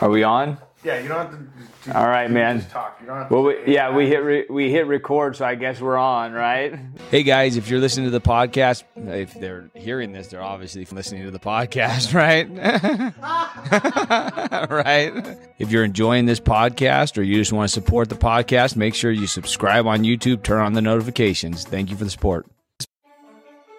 Are 0.00 0.10
we 0.10 0.22
on? 0.22 0.58
Yeah, 0.84 1.00
you 1.00 1.08
don't 1.08 1.18
have 1.18 1.30
to. 1.32 1.90
to 1.90 1.98
All 1.98 2.06
right, 2.06 2.30
man. 2.30 2.58
Just 2.60 2.70
talk. 2.70 2.98
You 3.00 3.08
don't 3.08 3.16
have 3.16 3.28
to 3.28 3.34
Well, 3.34 3.42
we, 3.42 3.74
yeah, 3.74 3.94
we 3.94 4.06
hit 4.06 4.22
re- 4.22 4.46
we 4.48 4.70
hit 4.70 4.86
record, 4.86 5.34
so 5.34 5.44
I 5.44 5.56
guess 5.56 5.80
we're 5.80 5.96
on, 5.96 6.32
right? 6.32 6.78
Hey 7.10 7.22
guys, 7.22 7.56
if 7.56 7.70
you're 7.70 7.80
listening 7.80 8.06
to 8.06 8.10
the 8.10 8.20
podcast, 8.20 8.84
if 8.94 9.32
they're 9.32 9.70
hearing 9.74 10.12
this, 10.12 10.28
they're 10.28 10.42
obviously 10.42 10.84
listening 10.84 11.24
to 11.24 11.30
the 11.30 11.38
podcast, 11.38 12.12
right? 12.14 12.46
right. 14.70 15.38
If 15.58 15.72
you're 15.72 15.84
enjoying 15.84 16.26
this 16.26 16.38
podcast 16.38 17.16
or 17.16 17.22
you 17.22 17.36
just 17.36 17.52
want 17.52 17.68
to 17.68 17.72
support 17.72 18.10
the 18.10 18.14
podcast, 18.14 18.76
make 18.76 18.94
sure 18.94 19.10
you 19.10 19.26
subscribe 19.26 19.86
on 19.86 20.02
YouTube, 20.02 20.42
turn 20.42 20.60
on 20.60 20.74
the 20.74 20.82
notifications. 20.82 21.64
Thank 21.64 21.90
you 21.90 21.96
for 21.96 22.04
the 22.04 22.10
support. 22.10 22.46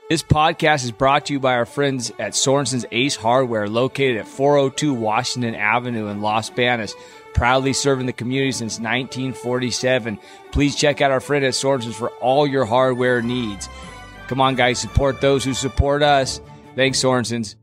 This 0.09 0.23
podcast 0.23 0.83
is 0.85 0.91
brought 0.91 1.27
to 1.27 1.33
you 1.33 1.39
by 1.39 1.53
our 1.53 1.67
friends 1.67 2.11
at 2.17 2.33
Sorensen's 2.33 2.83
Ace 2.91 3.15
Hardware, 3.15 3.69
located 3.69 4.17
at 4.17 4.27
402 4.27 4.91
Washington 4.91 5.53
Avenue 5.53 6.07
in 6.07 6.19
Los 6.19 6.49
Banos. 6.49 6.95
Proudly 7.35 7.73
serving 7.73 8.07
the 8.07 8.11
community 8.13 8.51
since 8.51 8.79
1947. 8.79 10.17
Please 10.51 10.75
check 10.75 11.01
out 11.01 11.11
our 11.11 11.19
friend 11.19 11.45
at 11.45 11.53
Sorensen's 11.53 11.95
for 11.95 12.09
all 12.21 12.47
your 12.47 12.65
hardware 12.65 13.21
needs. 13.21 13.69
Come 14.27 14.41
on, 14.41 14.55
guys, 14.55 14.79
support 14.79 15.21
those 15.21 15.43
who 15.43 15.53
support 15.53 16.01
us. 16.01 16.41
Thanks, 16.75 16.97
Sorensen's. 16.97 17.55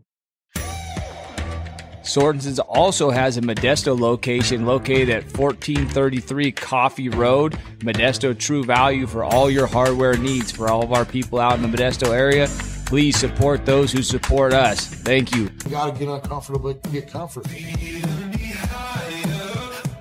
Sorensen's 2.07 2.61
also 2.61 3.11
has 3.11 3.37
a 3.37 3.41
Modesto 3.41 3.99
location 3.99 4.65
located 4.65 5.11
at 5.11 5.25
1433 5.37 6.53
Coffee 6.53 7.09
Road. 7.09 7.59
Modesto 7.81 8.39
True 8.39 8.63
Value 8.63 9.07
for 9.09 9.25
all 9.25 9.51
your 9.51 9.67
hardware 9.67 10.17
needs 10.17 10.53
for 10.53 10.69
all 10.71 10.85
of 10.85 10.93
our 10.93 11.05
people 11.05 11.41
out 11.41 11.55
in 11.55 11.63
the 11.69 11.77
Modesto 11.77 12.15
area. 12.15 12.47
Please 12.87 13.17
support 13.17 13.67
those 13.67 13.91
who 13.91 14.03
support 14.03 14.53
us. 14.53 14.87
Thank 14.87 15.35
you. 15.35 15.51
You 15.65 15.71
gotta 15.71 15.99
get 15.99 16.09
uncomfortable 16.09 16.73
to 16.73 16.91
get 16.91 17.11
comfort. 17.11 17.45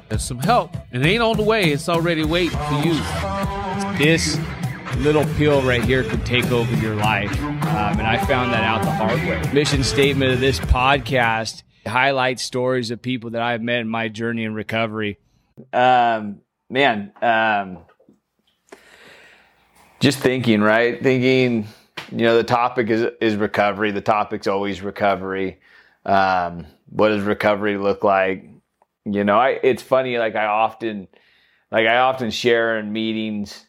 There's 0.08 0.24
some 0.24 0.38
help. 0.40 0.78
and 0.92 1.04
It 1.04 1.10
ain't 1.10 1.24
on 1.24 1.38
the 1.38 1.44
way. 1.44 1.72
It's 1.72 1.90
already 1.90 2.24
waiting 2.24 2.58
for 2.58 2.82
you. 2.86 2.94
This 3.98 4.38
little 4.98 5.26
pill 5.36 5.64
right 5.64 5.84
here 5.84 6.04
could 6.04 6.24
take 6.26 6.52
over 6.52 6.74
your 6.76 6.96
life. 6.96 7.36
Um, 7.42 8.00
and 8.00 8.04
I 8.04 8.24
found 8.26 8.54
that 8.54 8.64
out 8.64 8.84
the 8.84 8.92
hard 8.92 9.20
way. 9.28 9.42
Mission 9.52 9.84
statement 9.84 10.32
of 10.32 10.40
this 10.40 10.60
podcast 10.60 11.64
highlights 11.88 12.44
stories 12.44 12.92
of 12.92 13.02
people 13.02 13.32
that 13.32 13.42
I've 13.42 13.62
met 13.62 13.80
in 13.80 13.90
my 13.90 14.08
journey 14.08 14.44
in 14.44 14.54
recovery. 14.54 15.20
Um, 15.72 16.42
man, 16.70 17.12
um, 17.22 17.80
just 20.00 20.20
thinking, 20.20 20.62
right? 20.62 21.02
Thinking, 21.02 21.68
you 22.12 22.18
know, 22.18 22.38
the 22.38 22.44
topic 22.44 22.90
is 22.90 23.08
is 23.22 23.36
recovery. 23.36 23.92
The 23.92 24.02
topic's 24.02 24.48
always 24.48 24.82
recovery. 24.82 25.60
Um, 26.06 26.68
what 26.90 27.10
does 27.10 27.24
recovery 27.24 27.78
look 27.78 28.04
like? 28.04 28.48
You 29.06 29.24
know, 29.24 29.38
I 29.38 29.60
it's 29.64 29.82
funny. 29.82 30.18
Like 30.18 30.36
I 30.36 30.46
often, 30.46 31.08
like 31.72 31.88
I 31.88 31.98
often 31.98 32.32
share 32.32 32.78
in 32.80 32.92
meetings. 32.92 33.66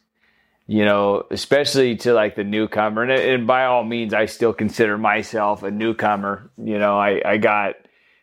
You 0.69 0.83
know, 0.83 1.23
especially 1.31 1.95
to 1.97 2.13
like 2.13 2.35
the 2.35 2.43
newcomer, 2.43 3.03
and, 3.03 3.11
and 3.11 3.47
by 3.47 3.65
all 3.65 3.85
means, 3.85 4.13
I 4.13 4.25
still 4.25 4.51
consider 4.51 4.97
myself 4.97 5.63
a 5.63 5.71
newcomer. 5.71 6.51
You 6.57 6.77
know, 6.77 6.99
I 6.99 7.21
I 7.23 7.37
got 7.37 7.75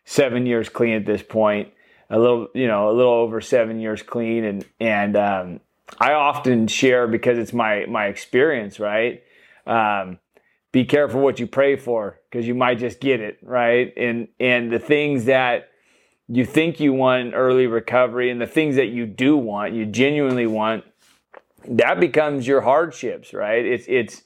seven 0.05 0.47
years 0.47 0.69
clean 0.69 0.95
at 0.95 1.07
this 1.07 1.23
point, 1.23 1.73
a 2.11 2.19
little, 2.19 2.49
you 2.55 2.67
know, 2.67 2.91
a 2.91 2.93
little 2.93 3.13
over 3.13 3.41
seven 3.41 3.81
years 3.81 4.03
clean, 4.03 4.45
and 4.45 4.65
and 4.81 5.17
um, 5.17 5.61
I 5.99 6.13
often 6.13 6.67
share 6.67 7.07
because 7.07 7.39
it's 7.39 7.53
my 7.53 7.87
my 7.87 8.07
experience, 8.07 8.79
right? 8.79 9.23
Um, 9.67 10.19
be 10.73 10.85
careful 10.85 11.21
what 11.21 11.39
you 11.39 11.47
pray 11.47 11.77
for 11.77 12.21
because 12.31 12.47
you 12.47 12.55
might 12.55 12.79
just 12.79 13.01
get 13.01 13.21
it, 13.21 13.39
right? 13.43 13.93
And 13.97 14.29
and 14.39 14.71
the 14.71 14.79
things 14.79 15.27
that 15.27 15.71
you 16.29 16.45
think 16.45 16.81
you 16.81 16.93
want 16.93 17.35
early 17.35 17.67
recovery, 17.67 18.31
and 18.31 18.41
the 18.41 18.47
things 18.47 18.77
that 18.77 18.89
you 18.89 19.07
do 19.07 19.37
want, 19.37 19.73
you 19.75 19.87
genuinely 19.87 20.47
want, 20.47 20.85
that 21.69 22.01
becomes 22.01 22.47
your 22.47 22.61
hardships, 22.61 23.33
right? 23.33 23.64
It's 23.64 23.87
it's 23.89 24.23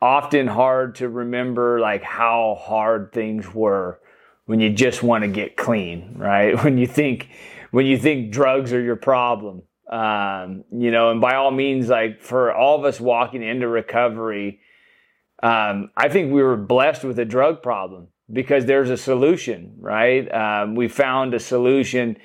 often 0.00 0.46
hard 0.46 0.96
to 0.96 1.08
remember 1.08 1.80
like 1.80 2.02
how 2.02 2.58
hard 2.60 3.12
things 3.12 3.54
were 3.54 4.00
when 4.46 4.60
you 4.60 4.70
just 4.70 5.02
want 5.02 5.22
to 5.22 5.28
get 5.28 5.56
clean, 5.56 6.14
right? 6.16 6.54
When 6.64 6.78
you 6.78 6.86
think 6.86 7.28
when 7.70 7.86
you 7.86 7.98
think 7.98 8.30
drugs 8.30 8.72
are 8.72 8.80
your 8.80 8.96
problem, 8.96 9.62
um, 9.90 10.64
you 10.70 10.90
know, 10.92 11.10
and 11.10 11.20
by 11.20 11.34
all 11.34 11.50
means, 11.50 11.88
like 11.88 12.20
for 12.20 12.54
all 12.54 12.78
of 12.78 12.84
us 12.84 13.00
walking 13.00 13.42
into 13.42 13.66
recovery, 13.66 14.60
um, 15.42 15.90
I 15.96 16.08
think 16.08 16.32
we 16.32 16.42
were 16.42 16.56
blessed 16.56 17.04
with 17.04 17.18
a 17.18 17.24
drug 17.24 17.62
problem 17.62 18.08
because 18.32 18.64
there's 18.64 18.90
a 18.90 18.96
solution, 18.96 19.74
right? 19.78 20.32
Um, 20.32 20.74
we 20.74 20.88
found 20.88 21.34
a 21.34 21.40
solution. 21.40 22.16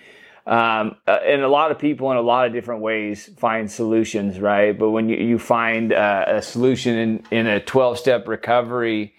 Um, 0.47 0.96
uh, 1.08 1.19
and 1.25 1.41
a 1.41 1.47
lot 1.47 1.69
of 1.69 1.78
people 1.78 2.09
in 2.12 2.18
a 2.18 2.22
lot 2.22 2.47
of 2.47 2.53
different 2.53 2.81
ways 2.81 3.29
find 3.38 3.69
solutions, 3.69 4.40
right? 4.40 4.78
But 4.78 4.91
when 4.91 5.09
you, 5.09 5.18
you 5.18 5.38
find 5.38 5.94
uh, 5.94 6.25
a 6.28 6.41
solution 6.41 6.96
in, 6.96 7.24
in 7.29 7.47
a 7.47 7.59
12 7.59 8.00
step 8.00 8.28
recovery, 8.28 9.13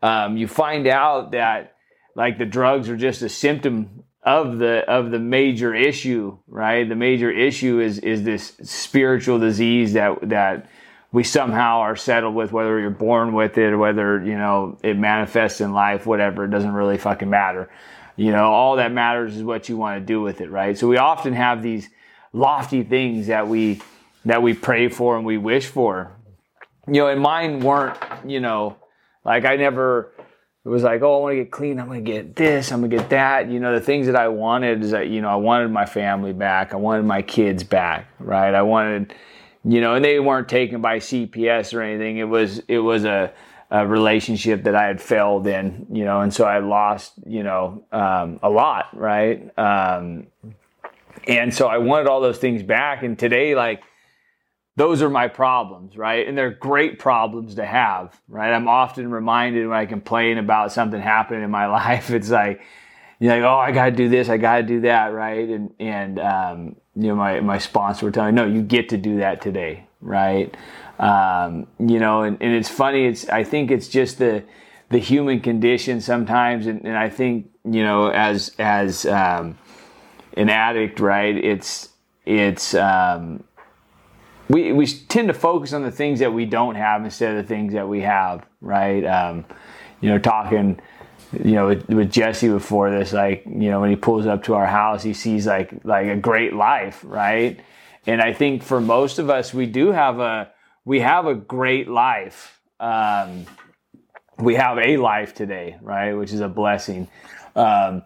um, 0.00 0.36
you 0.36 0.48
find 0.48 0.86
out 0.86 1.32
that 1.32 1.71
like 2.14 2.38
the 2.38 2.46
drugs 2.46 2.88
are 2.88 2.96
just 2.96 3.22
a 3.22 3.28
symptom 3.28 4.04
of 4.22 4.58
the 4.58 4.88
of 4.88 5.10
the 5.10 5.18
major 5.18 5.74
issue, 5.74 6.38
right? 6.46 6.88
The 6.88 6.94
major 6.94 7.30
issue 7.30 7.80
is 7.80 7.98
is 7.98 8.22
this 8.22 8.54
spiritual 8.62 9.38
disease 9.38 9.94
that 9.94 10.28
that 10.28 10.68
we 11.10 11.24
somehow 11.24 11.80
are 11.80 11.96
settled 11.96 12.34
with, 12.34 12.52
whether 12.52 12.78
you're 12.78 12.90
born 12.90 13.34
with 13.34 13.58
it 13.58 13.72
or 13.72 13.78
whether 13.78 14.22
you 14.22 14.36
know 14.36 14.78
it 14.82 14.96
manifests 14.96 15.60
in 15.60 15.72
life, 15.72 16.06
whatever. 16.06 16.44
It 16.44 16.50
doesn't 16.50 16.72
really 16.72 16.98
fucking 16.98 17.28
matter. 17.28 17.68
You 18.16 18.30
know, 18.30 18.52
all 18.52 18.76
that 18.76 18.92
matters 18.92 19.36
is 19.36 19.42
what 19.42 19.68
you 19.68 19.76
want 19.76 20.00
to 20.00 20.04
do 20.04 20.20
with 20.20 20.40
it, 20.40 20.50
right? 20.50 20.76
So 20.76 20.86
we 20.86 20.98
often 20.98 21.32
have 21.32 21.62
these 21.62 21.88
lofty 22.32 22.82
things 22.82 23.26
that 23.26 23.48
we 23.48 23.80
that 24.24 24.42
we 24.42 24.54
pray 24.54 24.88
for 24.88 25.16
and 25.16 25.26
we 25.26 25.38
wish 25.38 25.66
for. 25.66 26.16
You 26.86 26.94
know, 26.94 27.08
and 27.08 27.20
mine 27.20 27.60
weren't, 27.60 27.98
you 28.26 28.40
know, 28.40 28.76
like 29.24 29.44
I 29.44 29.56
never 29.56 30.12
it 30.64 30.68
was 30.68 30.84
like, 30.84 31.02
oh, 31.02 31.18
I 31.18 31.20
want 31.20 31.32
to 31.32 31.36
get 31.38 31.50
clean. 31.50 31.80
I'm 31.80 31.88
going 31.88 32.04
to 32.04 32.10
get 32.10 32.36
this. 32.36 32.70
I'm 32.70 32.80
going 32.80 32.90
to 32.90 32.96
get 32.96 33.10
that. 33.10 33.50
You 33.50 33.58
know, 33.58 33.74
the 33.74 33.80
things 33.80 34.06
that 34.06 34.14
I 34.14 34.28
wanted 34.28 34.84
is 34.84 34.92
that, 34.92 35.08
you 35.08 35.20
know, 35.20 35.28
I 35.28 35.36
wanted 35.36 35.72
my 35.72 35.86
family 35.86 36.32
back. 36.32 36.72
I 36.72 36.76
wanted 36.76 37.04
my 37.04 37.20
kids 37.20 37.64
back, 37.64 38.06
right? 38.20 38.54
I 38.54 38.62
wanted, 38.62 39.12
you 39.64 39.80
know, 39.80 39.94
and 39.94 40.04
they 40.04 40.20
weren't 40.20 40.48
taken 40.48 40.80
by 40.80 40.98
CPS 40.98 41.74
or 41.74 41.82
anything. 41.82 42.18
It 42.18 42.28
was, 42.28 42.60
it 42.68 42.78
was 42.78 43.04
a, 43.04 43.32
a 43.72 43.84
relationship 43.84 44.62
that 44.62 44.76
I 44.76 44.84
had 44.84 45.00
failed 45.00 45.48
in, 45.48 45.86
you 45.90 46.04
know, 46.04 46.20
and 46.20 46.32
so 46.32 46.44
I 46.44 46.60
lost, 46.60 47.14
you 47.26 47.42
know, 47.42 47.84
um, 47.90 48.38
a 48.40 48.50
lot, 48.50 48.96
right? 48.96 49.50
Um, 49.58 50.28
and 51.26 51.52
so 51.52 51.66
I 51.66 51.78
wanted 51.78 52.06
all 52.06 52.20
those 52.20 52.38
things 52.38 52.62
back. 52.62 53.02
And 53.02 53.18
today, 53.18 53.56
like, 53.56 53.82
those 54.76 55.02
are 55.02 55.10
my 55.10 55.28
problems, 55.28 55.96
right? 55.96 56.26
And 56.26 56.36
they're 56.36 56.50
great 56.50 56.98
problems 56.98 57.56
to 57.56 57.66
have, 57.66 58.18
right? 58.28 58.52
I'm 58.52 58.68
often 58.68 59.10
reminded 59.10 59.66
when 59.68 59.76
I 59.76 59.86
complain 59.86 60.38
about 60.38 60.72
something 60.72 61.00
happening 61.00 61.42
in 61.42 61.50
my 61.50 61.66
life, 61.68 62.10
it's 62.10 62.30
like, 62.30 62.62
you're 63.18 63.34
like, 63.34 63.44
oh, 63.44 63.56
I 63.56 63.70
got 63.70 63.84
to 63.84 63.90
do 63.92 64.08
this, 64.08 64.28
I 64.28 64.36
got 64.36 64.56
to 64.56 64.62
do 64.64 64.80
that, 64.80 65.12
right? 65.12 65.48
And 65.48 65.72
and 65.78 66.18
um, 66.18 66.76
you 66.96 67.08
know, 67.08 67.14
my 67.14 67.40
my 67.40 67.58
sponsor 67.58 68.06
were 68.06 68.10
telling 68.10 68.34
me, 68.34 68.42
no, 68.42 68.48
you 68.48 68.62
get 68.62 68.88
to 68.88 68.96
do 68.96 69.18
that 69.18 69.40
today, 69.40 69.86
right? 70.00 70.52
Um, 70.98 71.68
you 71.78 72.00
know, 72.00 72.22
and, 72.22 72.36
and 72.40 72.52
it's 72.52 72.68
funny. 72.68 73.06
It's 73.06 73.28
I 73.28 73.44
think 73.44 73.70
it's 73.70 73.86
just 73.86 74.18
the 74.18 74.42
the 74.88 74.98
human 74.98 75.40
condition 75.40 76.00
sometimes, 76.00 76.66
and, 76.66 76.84
and 76.84 76.96
I 76.96 77.10
think 77.10 77.50
you 77.64 77.84
know, 77.84 78.08
as 78.08 78.56
as 78.58 79.06
um, 79.06 79.56
an 80.36 80.48
addict, 80.48 80.98
right? 80.98 81.36
It's 81.36 81.90
it's 82.26 82.74
um, 82.74 83.44
we 84.52 84.70
we 84.72 84.86
tend 84.86 85.28
to 85.28 85.34
focus 85.34 85.72
on 85.72 85.82
the 85.82 85.90
things 85.90 86.20
that 86.20 86.32
we 86.32 86.44
don't 86.44 86.74
have 86.74 87.04
instead 87.04 87.34
of 87.34 87.42
the 87.42 87.48
things 87.48 87.72
that 87.72 87.88
we 87.88 88.02
have, 88.02 88.46
right? 88.60 89.02
Um, 89.04 89.46
you 90.02 90.10
know, 90.10 90.18
talking, 90.18 90.78
you 91.32 91.52
know, 91.52 91.68
with, 91.68 91.88
with 91.88 92.12
Jesse 92.12 92.48
before 92.48 92.90
this, 92.90 93.14
like, 93.14 93.44
you 93.46 93.70
know, 93.70 93.80
when 93.80 93.88
he 93.88 93.96
pulls 93.96 94.26
up 94.26 94.44
to 94.44 94.54
our 94.54 94.66
house, 94.66 95.02
he 95.02 95.14
sees 95.14 95.46
like 95.46 95.72
like 95.84 96.06
a 96.06 96.16
great 96.16 96.52
life, 96.52 97.02
right? 97.02 97.60
And 98.06 98.20
I 98.20 98.34
think 98.34 98.62
for 98.62 98.80
most 98.80 99.18
of 99.18 99.30
us, 99.30 99.54
we 99.54 99.64
do 99.64 99.90
have 99.90 100.20
a 100.20 100.50
we 100.84 101.00
have 101.00 101.26
a 101.26 101.34
great 101.34 101.88
life. 101.88 102.60
Um, 102.78 103.46
we 104.38 104.56
have 104.56 104.76
a 104.78 104.98
life 104.98 105.34
today, 105.34 105.78
right? 105.80 106.12
Which 106.12 106.32
is 106.32 106.40
a 106.40 106.48
blessing. 106.48 107.08
Um, 107.56 108.02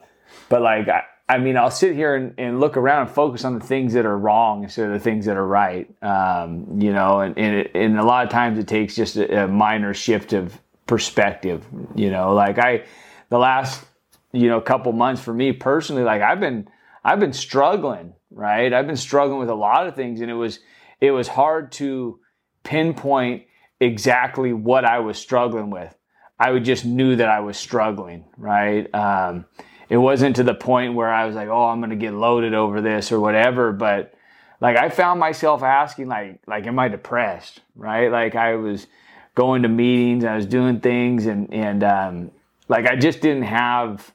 but 0.49 0.63
like, 0.63 0.89
I, 0.89 1.03
I 1.29 1.39
mean, 1.39 1.57
I'll 1.57 1.73
sit 1.73 1.97
here 1.97 2.15
and, 2.15 2.35
and, 2.39 2.61
look 2.61 2.77
around 2.77 3.07
and 3.07 3.11
focus 3.11 3.45
on 3.45 3.59
the 3.59 3.65
things 3.65 3.95
that 3.95 4.07
are 4.07 4.17
wrong 4.17 4.63
instead 4.63 4.87
of 4.87 4.93
the 4.93 5.01
things 5.01 5.27
that 5.27 5.37
are 5.37 5.47
right. 5.47 5.91
Um, 6.03 6.81
you 6.81 6.93
know, 6.93 7.21
and, 7.21 7.37
and, 7.37 7.57
it, 7.57 7.73
and, 7.75 7.99
a 7.99 8.05
lot 8.05 8.25
of 8.25 8.31
times 8.31 8.59
it 8.59 8.69
takes 8.69 8.95
just 8.95 9.17
a, 9.17 9.45
a 9.45 9.49
minor 9.49 9.93
shift 9.93 10.33
of 10.33 10.57
perspective. 10.87 11.67
You 11.97 12.11
know, 12.11 12.33
like 12.33 12.59
I, 12.59 12.85
the 13.29 13.39
last, 13.39 13.85
you 14.33 14.49
know, 14.49 14.61
couple 14.61 14.93
months 14.93 15.21
for 15.21 15.35
me 15.35 15.53
personally, 15.53 16.05
like 16.05 16.23
I've 16.23 16.39
been, 16.39 16.69
I've 17.05 17.19
been 17.19 17.33
struggling, 17.33 18.15
right? 18.31 18.73
I've 18.73 18.87
been 18.87 18.97
struggling 18.97 19.41
with 19.41 19.51
a 19.51 19.55
lot 19.55 19.89
of 19.89 19.97
things, 19.97 20.21
and 20.21 20.31
it 20.31 20.35
was, 20.35 20.61
it 21.01 21.11
was 21.11 21.27
hard 21.27 21.73
to 21.73 22.21
pinpoint 22.63 23.45
exactly 23.81 24.53
what 24.53 24.85
I 24.85 25.01
was 25.01 25.19
struggling 25.19 25.71
with. 25.71 25.93
I 26.39 26.57
just 26.61 26.85
knew 26.85 27.17
that 27.17 27.29
I 27.29 27.41
was 27.41 27.57
struggling, 27.57 28.27
right? 28.37 28.93
Um, 28.95 29.47
it 29.89 29.97
wasn't 29.97 30.37
to 30.37 30.43
the 30.43 30.55
point 30.55 30.95
where 30.95 31.13
I 31.13 31.27
was 31.27 31.37
like, 31.37 31.49
oh, 31.49 31.65
I'm 31.65 31.81
going 31.81 31.91
to 31.91 31.97
get 31.97 32.13
loaded 32.13 32.55
over 32.55 32.81
this 32.81 33.13
or 33.13 33.21
whatever. 33.21 33.73
But 33.73 34.15
like 34.61 34.77
I 34.77 34.89
found 34.89 35.21
myself 35.21 35.63
asking, 35.63 36.09
like, 36.09 36.41
like, 36.47 36.67
am 36.67 36.79
I 36.79 36.89
depressed? 36.89 37.61
Right? 37.75 38.11
Like 38.11 38.35
I 38.35 38.57
was 38.57 38.87
going 39.35 39.63
to 39.63 39.69
meetings, 39.69 40.25
I 40.25 40.37
was 40.37 40.47
doing 40.47 40.81
things, 40.81 41.27
and 41.27 41.53
and 41.53 41.85
um, 41.85 42.31
like 42.69 42.87
I 42.87 42.97
just 42.97 43.21
didn't 43.21 43.45
have 43.45 44.13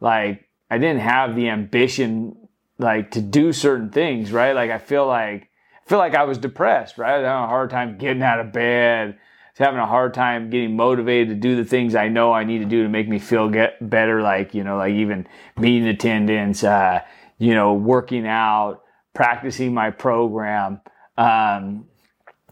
like 0.00 0.48
I 0.70 0.78
didn't 0.78 1.00
have 1.00 1.34
the 1.34 1.48
ambition 1.48 2.36
like 2.78 3.12
to 3.12 3.22
do 3.22 3.52
certain 3.52 3.90
things. 3.90 4.30
Right? 4.30 4.52
Like 4.52 4.70
I 4.70 4.78
feel 4.78 5.06
like 5.06 5.48
I 5.86 5.88
feel 5.88 5.98
like 5.98 6.14
I 6.14 6.24
was 6.24 6.36
depressed. 6.38 6.98
Right? 6.98 7.12
I 7.12 7.16
had 7.16 7.24
a 7.24 7.46
hard 7.46 7.70
time 7.70 7.96
getting 7.96 8.22
out 8.22 8.40
of 8.40 8.52
bed 8.52 9.18
having 9.58 9.80
a 9.80 9.86
hard 9.86 10.14
time 10.14 10.50
getting 10.50 10.76
motivated 10.76 11.28
to 11.28 11.34
do 11.34 11.56
the 11.56 11.64
things 11.64 11.94
I 11.94 12.08
know 12.08 12.32
I 12.32 12.44
need 12.44 12.58
to 12.58 12.64
do 12.64 12.82
to 12.84 12.88
make 12.88 13.08
me 13.08 13.18
feel 13.18 13.48
get 13.48 13.90
better, 13.90 14.22
like, 14.22 14.54
you 14.54 14.64
know, 14.64 14.76
like 14.76 14.92
even 14.92 15.26
meeting 15.56 15.88
attendance, 15.88 16.62
uh, 16.62 17.00
you 17.38 17.54
know, 17.54 17.74
working 17.74 18.26
out, 18.26 18.82
practicing 19.14 19.74
my 19.74 19.90
program. 19.90 20.80
Um, 21.16 21.86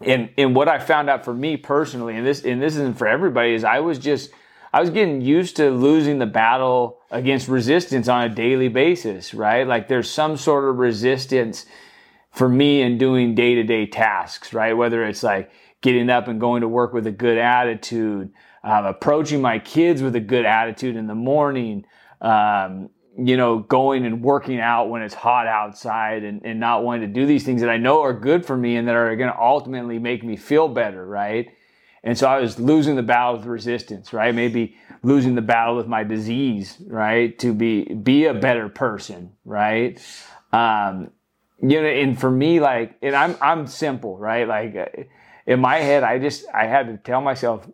and, 0.03 0.31
and 0.37 0.55
what 0.55 0.69
I 0.69 0.79
found 0.79 1.09
out 1.09 1.25
for 1.25 1.33
me 1.33 1.57
personally, 1.57 2.17
and 2.17 2.27
this, 2.27 2.45
and 2.45 2.61
this 2.61 2.75
isn't 2.75 2.99
for 2.99 3.07
everybody, 3.07 3.55
is 3.55 3.65
I 3.65 3.81
was 3.81 3.99
just, 3.99 4.31
I 4.73 4.81
was 4.81 4.91
getting 4.91 5.21
used 5.21 5.57
to 5.57 5.71
losing 5.71 6.19
the 6.19 6.27
battle 6.27 6.99
against 7.11 7.49
resistance 7.49 8.09
on 8.09 8.25
a 8.25 8.29
daily 8.29 8.69
basis, 8.69 9.33
right? 9.33 9.67
Like 9.67 9.89
there's 9.89 10.11
some 10.11 10.37
sort 10.37 10.65
of 10.65 10.77
resistance 10.77 11.67
for 12.33 12.49
me 12.49 12.83
in 12.83 12.99
doing 12.99 13.35
day 13.35 13.55
to 13.55 13.63
day 13.63 13.87
tasks, 13.87 14.53
right? 14.53 14.75
Whether 14.75 15.05
it's 15.05 15.23
like, 15.23 15.51
getting 15.83 16.11
up 16.11 16.29
and 16.29 16.41
going 16.41 16.63
to 16.63 16.69
work 16.69 16.93
with 16.93 17.07
a 17.07 17.13
good 17.13 17.39
attitude, 17.39 18.33
um, 18.65 18.85
approaching 18.85 19.41
my 19.41 19.59
kids 19.59 20.03
with 20.03 20.17
a 20.17 20.21
good 20.21 20.45
attitude 20.45 20.97
in 20.97 21.07
the 21.07 21.15
morning, 21.15 21.85
um, 22.21 22.91
you 23.19 23.37
know, 23.37 23.61
going 23.61 24.05
and 24.05 24.23
working 24.23 24.61
out 24.61 24.91
when 24.91 25.03
it's 25.03 25.15
hot 25.15 25.47
outside 25.47 26.23
and, 26.23 26.45
and 26.45 26.61
not 26.61 26.83
wanting 26.85 27.13
to 27.13 27.21
do 27.21 27.27
these 27.27 27.45
things 27.45 27.61
that 27.63 27.71
I 27.71 27.79
know 27.79 28.03
are 28.03 28.13
good 28.13 28.45
for 28.45 28.57
me 28.57 28.77
and 28.77 28.89
that 28.89 28.95
are 28.95 29.15
going 29.17 29.33
to 29.33 29.39
ultimately 29.39 29.99
make 29.99 30.23
me 30.23 30.37
feel 30.37 30.69
better, 30.69 31.07
right? 31.07 31.49
And 32.03 32.17
so 32.17 32.29
I 32.29 32.39
was 32.39 32.59
losing 32.59 32.95
the 32.95 33.03
battle 33.03 33.37
with 33.37 33.47
resistance, 33.47 34.13
right? 34.13 34.35
Maybe 34.35 34.77
losing 35.03 35.35
the 35.35 35.43
battle 35.43 35.77
with 35.77 35.89
my 35.89 36.05
disease, 36.05 36.77
right? 36.87 37.37
To 37.41 37.53
be 37.53 37.83
be 37.95 38.27
a 38.27 38.35
better 38.35 38.69
person, 38.69 39.33
right? 39.45 39.99
Um, 40.53 41.11
you 41.61 41.83
know, 41.83 41.89
and 41.89 42.19
for 42.19 42.31
me, 42.31 42.61
like, 42.61 42.97
and 43.03 43.17
I'm 43.17 43.37
I'm 43.41 43.67
simple, 43.67 44.17
right? 44.19 44.47
Like, 44.47 45.09
in 45.47 45.61
my 45.61 45.77
head, 45.77 46.03
I 46.03 46.19
just 46.19 46.45
I 46.53 46.67
had 46.67 46.89
to 46.89 46.97
tell 46.97 47.21
myself, 47.21 47.69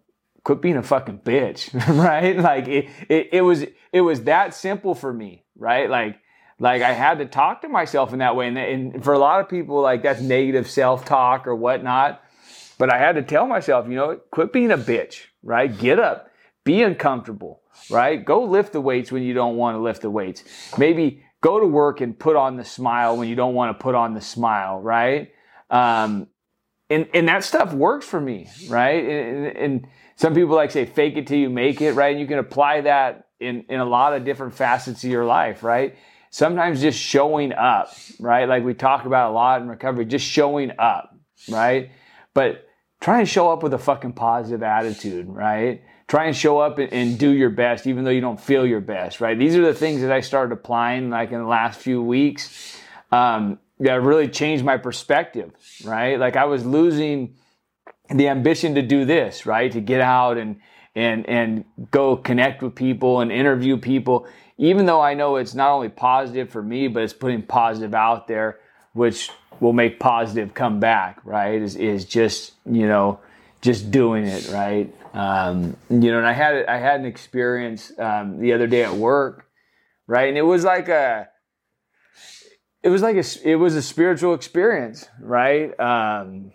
quit 0.45 0.61
being 0.61 0.77
a 0.77 0.83
fucking 0.83 1.21
bitch, 1.21 1.73
right? 1.99 2.37
Like 2.37 2.69
it, 2.69 2.89
it, 3.09 3.29
it 3.33 3.41
was 3.43 3.65
it 3.93 4.01
was 4.01 4.25
that 4.25 4.55
simple 4.55 4.95
for 4.95 5.13
me, 5.13 5.45
right? 5.57 5.89
Like 5.89 6.19
like 6.59 6.83
I 6.83 6.93
had 6.93 7.19
to 7.19 7.27
talk 7.27 7.63
to 7.63 7.69
myself 7.69 8.13
in 8.13 8.21
that 8.21 8.37
way, 8.37 8.49
and, 8.49 8.59
and 8.59 9.05
for 9.05 9.15
a 9.15 9.19
lot 9.19 9.41
of 9.41 9.49
people, 9.49 9.81
like 9.81 10.03
that's 10.03 10.21
negative 10.21 10.69
self 10.69 11.05
talk 11.05 11.47
or 11.47 11.57
whatnot. 11.57 12.23
But 12.79 12.93
I 12.93 12.99
had 12.99 13.17
to 13.17 13.23
tell 13.23 13.47
myself, 13.47 13.89
you 13.89 13.95
know, 13.95 14.21
quit 14.31 14.53
being 14.53 14.71
a 14.71 14.79
bitch, 14.79 15.23
right? 15.43 15.77
Get 15.77 15.99
up, 15.99 16.31
be 16.65 16.83
uncomfortable, 16.83 17.63
right? 17.91 18.25
Go 18.25 18.45
lift 18.45 18.73
the 18.73 18.81
weights 18.81 19.13
when 19.13 19.23
you 19.23 19.35
don't 19.35 19.57
want 19.57 19.77
to 19.77 19.81
lift 19.81 20.03
the 20.03 20.11
weights. 20.11 20.45
Maybe 20.79 21.23
go 21.41 21.61
to 21.61 21.67
work 21.67 22.01
and 22.01 22.19
put 22.19 22.37
on 22.37 22.57
the 22.57 22.65
smile 22.65 23.17
when 23.17 23.29
you 23.29 23.37
don't 23.37 23.55
want 23.55 23.77
to 23.77 23.83
put 23.83 23.95
on 23.95 24.15
the 24.15 24.21
smile, 24.21 24.81
right? 24.81 25.33
Um, 25.71 26.29
and 26.93 27.09
and 27.15 27.29
that 27.29 27.45
stuff 27.45 27.73
works 27.73 28.07
for 28.07 28.21
me, 28.21 28.49
right? 28.69 29.05
And, 29.05 29.47
and, 29.57 29.87
some 30.15 30.35
people 30.35 30.55
like 30.55 30.71
say 30.71 30.85
fake 30.85 31.17
it 31.17 31.27
till 31.27 31.39
you 31.39 31.51
make 31.51 31.81
it, 31.81 31.95
right? 31.95 32.13
And 32.13 32.21
you 32.21 32.27
can 32.27 32.39
apply 32.39 32.83
that 32.83 33.29
in 33.41 33.65
in 33.69 33.81
a 33.81 33.85
lot 33.85 34.13
of 34.13 34.25
different 34.25 34.55
facets 34.55 35.03
of 35.03 35.11
your 35.11 35.25
life, 35.25 35.65
right? 35.65 35.97
Sometimes 36.31 36.81
just 36.81 36.99
showing 36.99 37.53
up, 37.53 37.93
right? 38.21 38.49
Like 38.49 38.63
we 38.63 38.75
talk 38.75 39.05
about 39.05 39.31
a 39.31 39.35
lot 39.35 39.63
in 39.63 39.69
recovery, 39.69 40.05
just 40.05 40.25
showing 40.25 40.71
up, 40.79 41.17
right? 41.51 41.91
But 42.35 42.67
try 43.01 43.19
and 43.19 43.29
show 43.29 43.51
up 43.51 43.63
with 43.63 43.75
a 43.75 43.79
fucking 43.79 44.13
positive 44.13 44.63
attitude, 44.63 45.29
right? 45.29 45.83
Try 46.09 46.27
and 46.27 46.37
show 46.37 46.59
up 46.59 46.79
and, 46.79 46.93
and 46.93 47.19
do 47.19 47.31
your 47.31 47.51
best, 47.51 47.87
even 47.87 48.05
though 48.05 48.11
you 48.11 48.21
don't 48.21 48.41
feel 48.41 48.67
your 48.67 48.81
best, 48.81 49.21
right? 49.21 49.37
These 49.37 49.57
are 49.57 49.63
the 49.63 49.75
things 49.75 50.03
that 50.03 50.13
I 50.13 50.21
started 50.21 50.53
applying 50.53 51.11
like 51.11 51.33
in 51.33 51.39
the 51.39 51.47
last 51.47 51.81
few 51.81 52.03
weeks. 52.03 52.79
Um, 53.11 53.59
that 53.81 54.03
really 54.03 54.29
changed 54.29 54.65
my 54.65 54.77
perspective, 54.77 55.53
right? 55.85 56.19
Like 56.19 56.37
I 56.37 56.45
was 56.45 56.65
losing 56.65 57.35
the 58.11 58.29
ambition 58.29 58.75
to 58.75 58.83
do 58.83 59.05
this, 59.05 59.47
right? 59.47 59.71
To 59.73 59.81
get 59.81 60.01
out 60.01 60.39
and 60.39 60.61
and 60.95 61.29
and 61.29 61.65
go 61.91 62.17
connect 62.17 62.63
with 62.63 62.75
people 62.75 63.21
and 63.21 63.33
interview 63.33 63.77
people, 63.77 64.27
even 64.59 64.87
though 64.87 65.01
I 65.01 65.15
know 65.15 65.37
it's 65.37 65.55
not 65.55 65.71
only 65.71 65.89
positive 65.89 66.51
for 66.51 66.63
me, 66.63 66.89
but 66.89 67.03
it's 67.03 67.13
putting 67.13 67.43
positive 67.43 67.95
out 67.95 68.29
there, 68.29 68.59
which 68.93 69.31
will 69.61 69.73
make 69.73 69.99
positive 69.99 70.55
come 70.55 70.81
back, 70.81 71.21
right? 71.25 71.61
Is 71.61 71.77
is 71.77 72.05
just 72.05 72.53
you 72.67 72.87
know 72.87 73.21
just 73.63 73.91
doing 73.91 74.25
it, 74.27 74.51
right? 74.51 74.95
Um, 75.15 75.77
you 75.89 76.11
know, 76.11 76.19
and 76.19 76.27
I 76.27 76.33
had 76.33 76.67
I 76.67 76.79
had 76.79 77.01
an 77.01 77.07
experience 77.07 77.93
um, 77.99 78.39
the 78.41 78.53
other 78.53 78.67
day 78.67 78.85
at 78.85 78.93
work, 78.93 79.47
right? 80.07 80.29
And 80.29 80.37
it 80.37 80.43
was 80.43 80.65
like 80.65 80.89
a 80.89 81.29
it 82.83 82.89
was 82.89 83.03
like 83.03 83.17
a, 83.17 83.25
it 83.45 83.57
was 83.57 83.77
a 83.77 83.83
spiritual 83.83 84.35
experience, 84.35 85.09
right? 85.21 85.79
Um, 85.79 86.53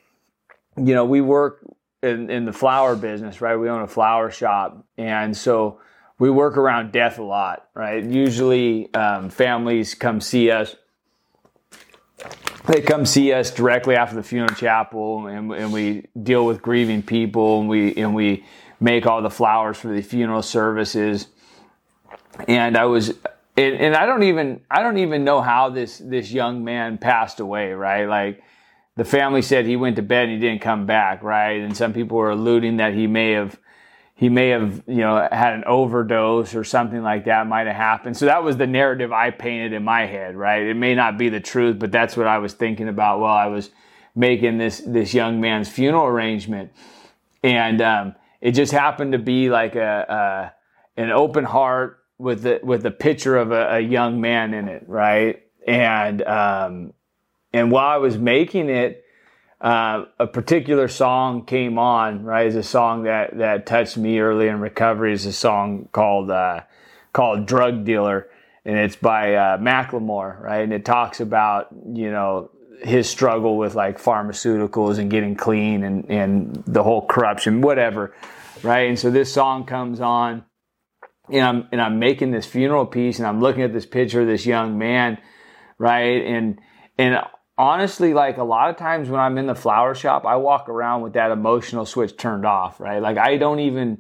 you 0.77 0.93
know, 0.93 1.05
we 1.05 1.21
work 1.21 1.65
in, 2.03 2.29
in 2.29 2.45
the 2.45 2.53
flower 2.53 2.95
business, 2.95 3.41
right? 3.41 3.55
We 3.55 3.69
own 3.69 3.81
a 3.81 3.87
flower 3.87 4.29
shop, 4.29 4.85
and 4.97 5.35
so 5.35 5.79
we 6.19 6.29
work 6.29 6.57
around 6.57 6.91
death 6.91 7.19
a 7.19 7.23
lot, 7.23 7.69
right? 7.73 8.03
Usually, 8.03 8.93
um, 8.93 9.29
families 9.29 9.95
come 9.95 10.19
see 10.19 10.51
us. 10.51 10.75
They 12.65 12.81
come 12.81 13.05
see 13.05 13.31
us 13.31 13.51
directly 13.51 13.95
after 13.95 14.15
the 14.15 14.23
funeral 14.23 14.53
chapel, 14.55 15.27
and, 15.27 15.53
and 15.53 15.71
we 15.71 16.07
deal 16.21 16.45
with 16.45 16.61
grieving 16.61 17.01
people, 17.03 17.61
and 17.61 17.69
we 17.69 17.95
and 17.95 18.13
we 18.13 18.43
make 18.79 19.05
all 19.05 19.21
the 19.21 19.29
flowers 19.29 19.77
for 19.77 19.87
the 19.87 20.01
funeral 20.01 20.41
services. 20.41 21.27
And 22.47 22.77
I 22.77 22.85
was 22.85 23.13
and, 23.57 23.75
and 23.75 23.95
I 23.95 24.05
don't 24.05 24.23
even 24.23 24.61
I 24.69 24.83
don't 24.83 24.99
even 24.99 25.23
know 25.23 25.41
how 25.41 25.69
this 25.69 25.97
this 25.97 26.31
young 26.31 26.63
man 26.63 26.99
passed 26.99 27.39
away, 27.39 27.71
right? 27.73 28.05
Like 28.05 28.43
the 28.95 29.03
family 29.03 29.41
said 29.41 29.65
he 29.65 29.75
went 29.75 29.95
to 29.95 30.03
bed 30.03 30.29
and 30.29 30.33
he 30.33 30.39
didn't 30.39 30.61
come 30.61 30.85
back, 30.85 31.23
right? 31.23 31.61
And 31.61 31.75
some 31.75 31.91
people 31.91 32.17
were 32.17 32.29
alluding 32.29 32.77
that 32.77 32.93
he 32.93 33.07
may 33.07 33.31
have 33.31 33.59
he 34.13 34.29
may 34.29 34.49
have 34.49 34.83
you 34.87 34.97
know 34.97 35.27
had 35.31 35.53
an 35.53 35.63
overdose 35.65 36.53
or 36.53 36.63
something 36.63 37.01
like 37.01 37.25
that 37.25 37.47
might 37.47 37.65
have 37.65 37.75
happened. 37.75 38.15
So 38.15 38.27
that 38.27 38.43
was 38.43 38.57
the 38.57 38.67
narrative 38.67 39.11
I 39.11 39.31
painted 39.31 39.73
in 39.73 39.83
my 39.83 40.05
head, 40.05 40.35
right? 40.35 40.61
It 40.61 40.75
may 40.75 40.93
not 40.93 41.17
be 41.17 41.29
the 41.29 41.39
truth, 41.39 41.79
but 41.79 41.91
that's 41.91 42.15
what 42.15 42.27
I 42.27 42.37
was 42.37 42.53
thinking 42.53 42.87
about 42.87 43.19
while 43.19 43.37
I 43.37 43.47
was 43.47 43.71
making 44.15 44.59
this 44.59 44.81
this 44.85 45.15
young 45.15 45.41
man's 45.41 45.67
funeral 45.67 46.05
arrangement, 46.05 46.71
and 47.43 47.81
um, 47.81 48.15
it 48.39 48.51
just 48.51 48.71
happened 48.71 49.13
to 49.13 49.19
be 49.19 49.49
like 49.49 49.75
a, 49.75 50.53
a 50.97 51.01
an 51.01 51.09
open 51.09 51.43
heart 51.43 51.96
with 52.17 52.43
the 52.43 52.59
with 52.63 52.83
the 52.83 52.91
picture 52.91 53.37
of 53.37 53.51
a, 53.51 53.75
a 53.75 53.79
young 53.79 54.19
man 54.21 54.53
in 54.53 54.67
it, 54.67 54.83
right? 54.87 55.43
And 55.67 56.21
um, 56.23 56.93
and 57.53 57.71
while 57.71 57.87
I 57.87 57.97
was 57.97 58.17
making 58.17 58.69
it, 58.69 59.05
uh, 59.61 60.05
a 60.19 60.27
particular 60.27 60.87
song 60.87 61.45
came 61.45 61.77
on, 61.77 62.23
right? 62.23 62.47
It's 62.47 62.55
a 62.55 62.63
song 62.63 63.03
that 63.03 63.37
that 63.37 63.65
touched 63.65 63.97
me 63.97 64.19
early 64.19 64.47
in 64.47 64.59
recovery. 64.59 65.13
Is 65.13 65.25
a 65.25 65.33
song 65.33 65.89
called 65.91 66.31
uh, 66.31 66.61
called 67.13 67.45
"Drug 67.45 67.85
Dealer," 67.85 68.29
and 68.65 68.77
it's 68.77 68.95
by 68.95 69.35
uh, 69.35 69.57
Macklemore, 69.57 70.39
right? 70.41 70.63
And 70.63 70.73
it 70.73 70.85
talks 70.85 71.19
about 71.19 71.69
you 71.93 72.11
know 72.11 72.49
his 72.81 73.09
struggle 73.09 73.57
with 73.57 73.75
like 73.75 73.99
pharmaceuticals 73.99 74.99
and 74.99 75.09
getting 75.09 75.35
clean 75.35 75.83
and 75.83 76.09
and 76.09 76.63
the 76.65 76.83
whole 76.83 77.05
corruption, 77.05 77.61
whatever, 77.61 78.15
right? 78.63 78.89
And 78.89 78.97
so 78.97 79.11
this 79.11 79.31
song 79.31 79.65
comes 79.65 80.01
on 80.01 80.43
and 81.29 81.43
I'm 81.43 81.67
and 81.71 81.81
I'm 81.81 81.99
making 81.99 82.31
this 82.31 82.45
funeral 82.45 82.85
piece 82.85 83.19
and 83.19 83.27
I'm 83.27 83.41
looking 83.41 83.63
at 83.63 83.73
this 83.73 83.85
picture 83.85 84.21
of 84.21 84.27
this 84.27 84.45
young 84.45 84.77
man, 84.77 85.17
right? 85.77 86.23
And 86.25 86.59
and 86.97 87.19
honestly, 87.57 88.13
like 88.13 88.37
a 88.37 88.43
lot 88.43 88.69
of 88.69 88.77
times 88.77 89.09
when 89.09 89.19
I'm 89.19 89.37
in 89.37 89.47
the 89.47 89.55
flower 89.55 89.95
shop, 89.95 90.25
I 90.25 90.37
walk 90.37 90.69
around 90.69 91.01
with 91.01 91.13
that 91.13 91.31
emotional 91.31 91.85
switch 91.85 92.17
turned 92.17 92.45
off, 92.45 92.79
right? 92.79 93.01
Like 93.01 93.17
I 93.17 93.37
don't 93.37 93.59
even 93.59 93.99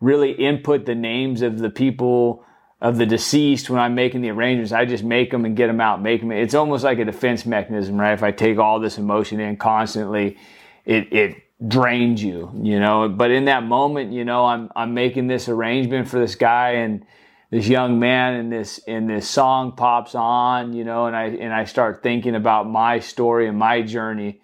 really 0.00 0.32
input 0.32 0.86
the 0.86 0.94
names 0.94 1.42
of 1.42 1.58
the 1.58 1.70
people 1.70 2.44
of 2.80 2.98
the 2.98 3.06
deceased 3.06 3.70
when 3.70 3.80
I'm 3.80 3.94
making 3.94 4.20
the 4.20 4.30
arrangements. 4.30 4.72
I 4.72 4.84
just 4.84 5.04
make 5.04 5.30
them 5.30 5.44
and 5.44 5.56
get 5.56 5.68
them 5.68 5.80
out, 5.80 6.02
make 6.02 6.20
them. 6.20 6.32
It's 6.32 6.54
almost 6.54 6.84
like 6.84 6.98
a 6.98 7.04
defense 7.04 7.46
mechanism, 7.46 7.98
right? 7.98 8.12
If 8.12 8.22
I 8.22 8.30
take 8.30 8.58
all 8.58 8.80
this 8.80 8.98
emotion 8.98 9.40
in 9.40 9.56
constantly, 9.56 10.36
it 10.84 11.12
it 11.12 11.36
drains 11.66 12.22
you, 12.22 12.50
you 12.62 12.80
know. 12.80 13.08
But 13.08 13.30
in 13.30 13.46
that 13.46 13.64
moment, 13.64 14.12
you 14.12 14.24
know, 14.24 14.44
I'm 14.44 14.70
I'm 14.74 14.94
making 14.94 15.26
this 15.26 15.48
arrangement 15.48 16.08
for 16.08 16.18
this 16.18 16.34
guy 16.34 16.70
and 16.70 17.04
this 17.50 17.68
young 17.68 17.98
man 17.98 18.34
and 18.34 18.52
this 18.52 18.80
and 18.86 19.08
this 19.08 19.28
song 19.28 19.72
pops 19.76 20.14
on, 20.14 20.72
you 20.72 20.84
know, 20.84 21.06
and 21.06 21.16
I 21.16 21.26
and 21.26 21.52
I 21.52 21.64
start 21.64 22.02
thinking 22.02 22.34
about 22.34 22.68
my 22.68 22.98
story 22.98 23.46
and 23.48 23.58
my 23.58 23.82
journey 23.82 24.40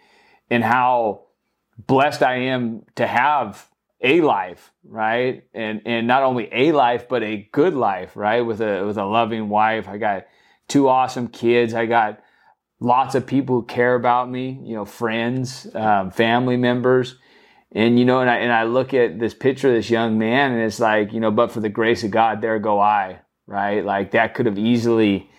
and 0.51 0.63
how 0.63 1.27
blessed 1.77 2.23
I 2.23 2.37
am 2.37 2.85
to 2.97 3.07
have 3.07 3.69
a 4.01 4.21
life, 4.21 4.73
right? 4.85 5.45
And 5.55 5.83
and 5.87 6.07
not 6.07 6.23
only 6.23 6.49
a 6.53 6.73
life, 6.73 7.09
but 7.09 7.23
a 7.23 7.49
good 7.53 7.75
life, 7.75 8.17
right? 8.17 8.41
With 8.41 8.61
a 8.61 8.85
with 8.87 8.97
a 8.97 9.05
loving 9.05 9.49
wife. 9.49 9.89
I 9.89 9.99
got 9.99 10.27
two 10.69 10.89
awesome 10.89 11.29
kids. 11.29 11.75
I 11.75 11.87
got 11.87 12.21
lots 12.81 13.15
of 13.15 13.27
people 13.27 13.61
who 13.61 13.67
care 13.67 13.95
about 13.95 14.31
me, 14.31 14.59
you 14.65 14.75
know, 14.75 14.85
friends, 14.85 15.67
um, 15.75 16.11
family 16.11 16.57
members. 16.57 17.17
And 17.73 17.99
you 17.99 18.05
know, 18.05 18.21
and 18.21 18.29
I 18.29 18.39
and 18.39 18.53
I 18.53 18.65
look 18.65 18.95
at 18.95 19.21
this 19.21 19.33
picture 19.33 19.69
of 19.69 19.75
this 19.75 19.91
young 19.91 20.19
man, 20.19 20.51
and 20.51 20.61
it's 20.61 20.81
like, 20.81 21.13
you 21.13 21.21
know, 21.21 21.31
but 21.31 21.53
for 21.53 21.61
the 21.61 21.69
grace 21.69 22.03
of 22.03 22.11
God, 22.11 22.41
there 22.41 22.59
go 22.59 22.81
I, 22.81 23.21
right? 23.47 23.85
Like 23.85 24.11
that 24.11 24.35
could 24.35 24.47
have 24.47 24.59
easily 24.59 25.31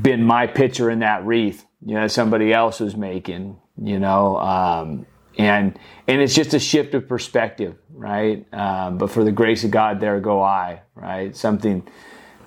been 0.00 0.24
my 0.24 0.46
picture 0.46 0.90
in 0.90 1.00
that 1.00 1.24
wreath, 1.24 1.64
you 1.84 1.94
know, 1.94 2.06
somebody 2.06 2.52
else 2.52 2.80
was 2.80 2.96
making, 2.96 3.56
you 3.82 3.98
know, 3.98 4.38
um, 4.38 5.06
and 5.38 5.78
and 6.06 6.20
it's 6.20 6.34
just 6.34 6.54
a 6.54 6.58
shift 6.58 6.94
of 6.94 7.08
perspective, 7.08 7.76
right? 7.92 8.46
Um, 8.52 8.98
but 8.98 9.10
for 9.10 9.24
the 9.24 9.32
grace 9.32 9.64
of 9.64 9.70
God, 9.70 10.00
there 10.00 10.20
go 10.20 10.42
I, 10.42 10.82
right? 10.94 11.34
Something 11.36 11.86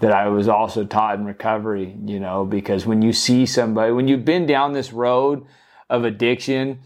that 0.01 0.11
I 0.11 0.27
was 0.27 0.47
also 0.47 0.83
taught 0.83 1.19
in 1.19 1.25
recovery, 1.25 1.95
you 2.05 2.19
know, 2.19 2.43
because 2.43 2.85
when 2.85 3.01
you 3.01 3.13
see 3.13 3.45
somebody, 3.45 3.93
when 3.93 4.07
you've 4.07 4.25
been 4.25 4.47
down 4.47 4.73
this 4.73 4.91
road 4.91 5.45
of 5.89 6.03
addiction, 6.03 6.79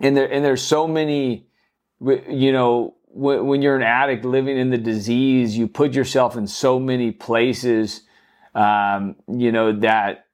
and 0.00 0.16
there 0.16 0.30
and 0.30 0.44
there's 0.44 0.62
so 0.62 0.86
many, 0.86 1.48
you 2.00 2.52
know, 2.52 2.94
when, 3.08 3.46
when 3.46 3.62
you're 3.62 3.76
an 3.76 3.82
addict 3.82 4.24
living 4.24 4.56
in 4.56 4.70
the 4.70 4.78
disease, 4.78 5.58
you 5.58 5.66
put 5.66 5.92
yourself 5.92 6.36
in 6.36 6.46
so 6.46 6.78
many 6.78 7.10
places, 7.10 8.02
um, 8.54 9.16
you 9.28 9.50
know, 9.50 9.78
that 9.80 10.26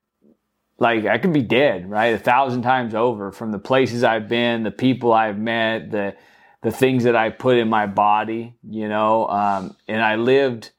like 0.79 1.07
I 1.07 1.17
could 1.17 1.33
be 1.33 1.43
dead, 1.43 1.89
right? 1.89 2.15
A 2.15 2.19
thousand 2.19 2.61
times 2.61 2.95
over 2.95 3.33
from 3.33 3.53
the 3.53 3.59
places 3.59 4.05
I've 4.05 4.29
been, 4.29 4.65
the 4.65 4.71
people 4.71 5.15
I've 5.15 5.39
met, 5.39 5.91
the 5.91 6.15
the 6.63 6.71
things 6.71 7.05
that 7.05 7.17
I 7.17 7.31
put 7.31 7.57
in 7.57 7.69
my 7.69 7.87
body, 7.87 8.55
you 8.69 8.89
know, 8.89 9.29
um, 9.29 9.77
and 9.89 10.03
I 10.03 10.17
lived 10.17 10.73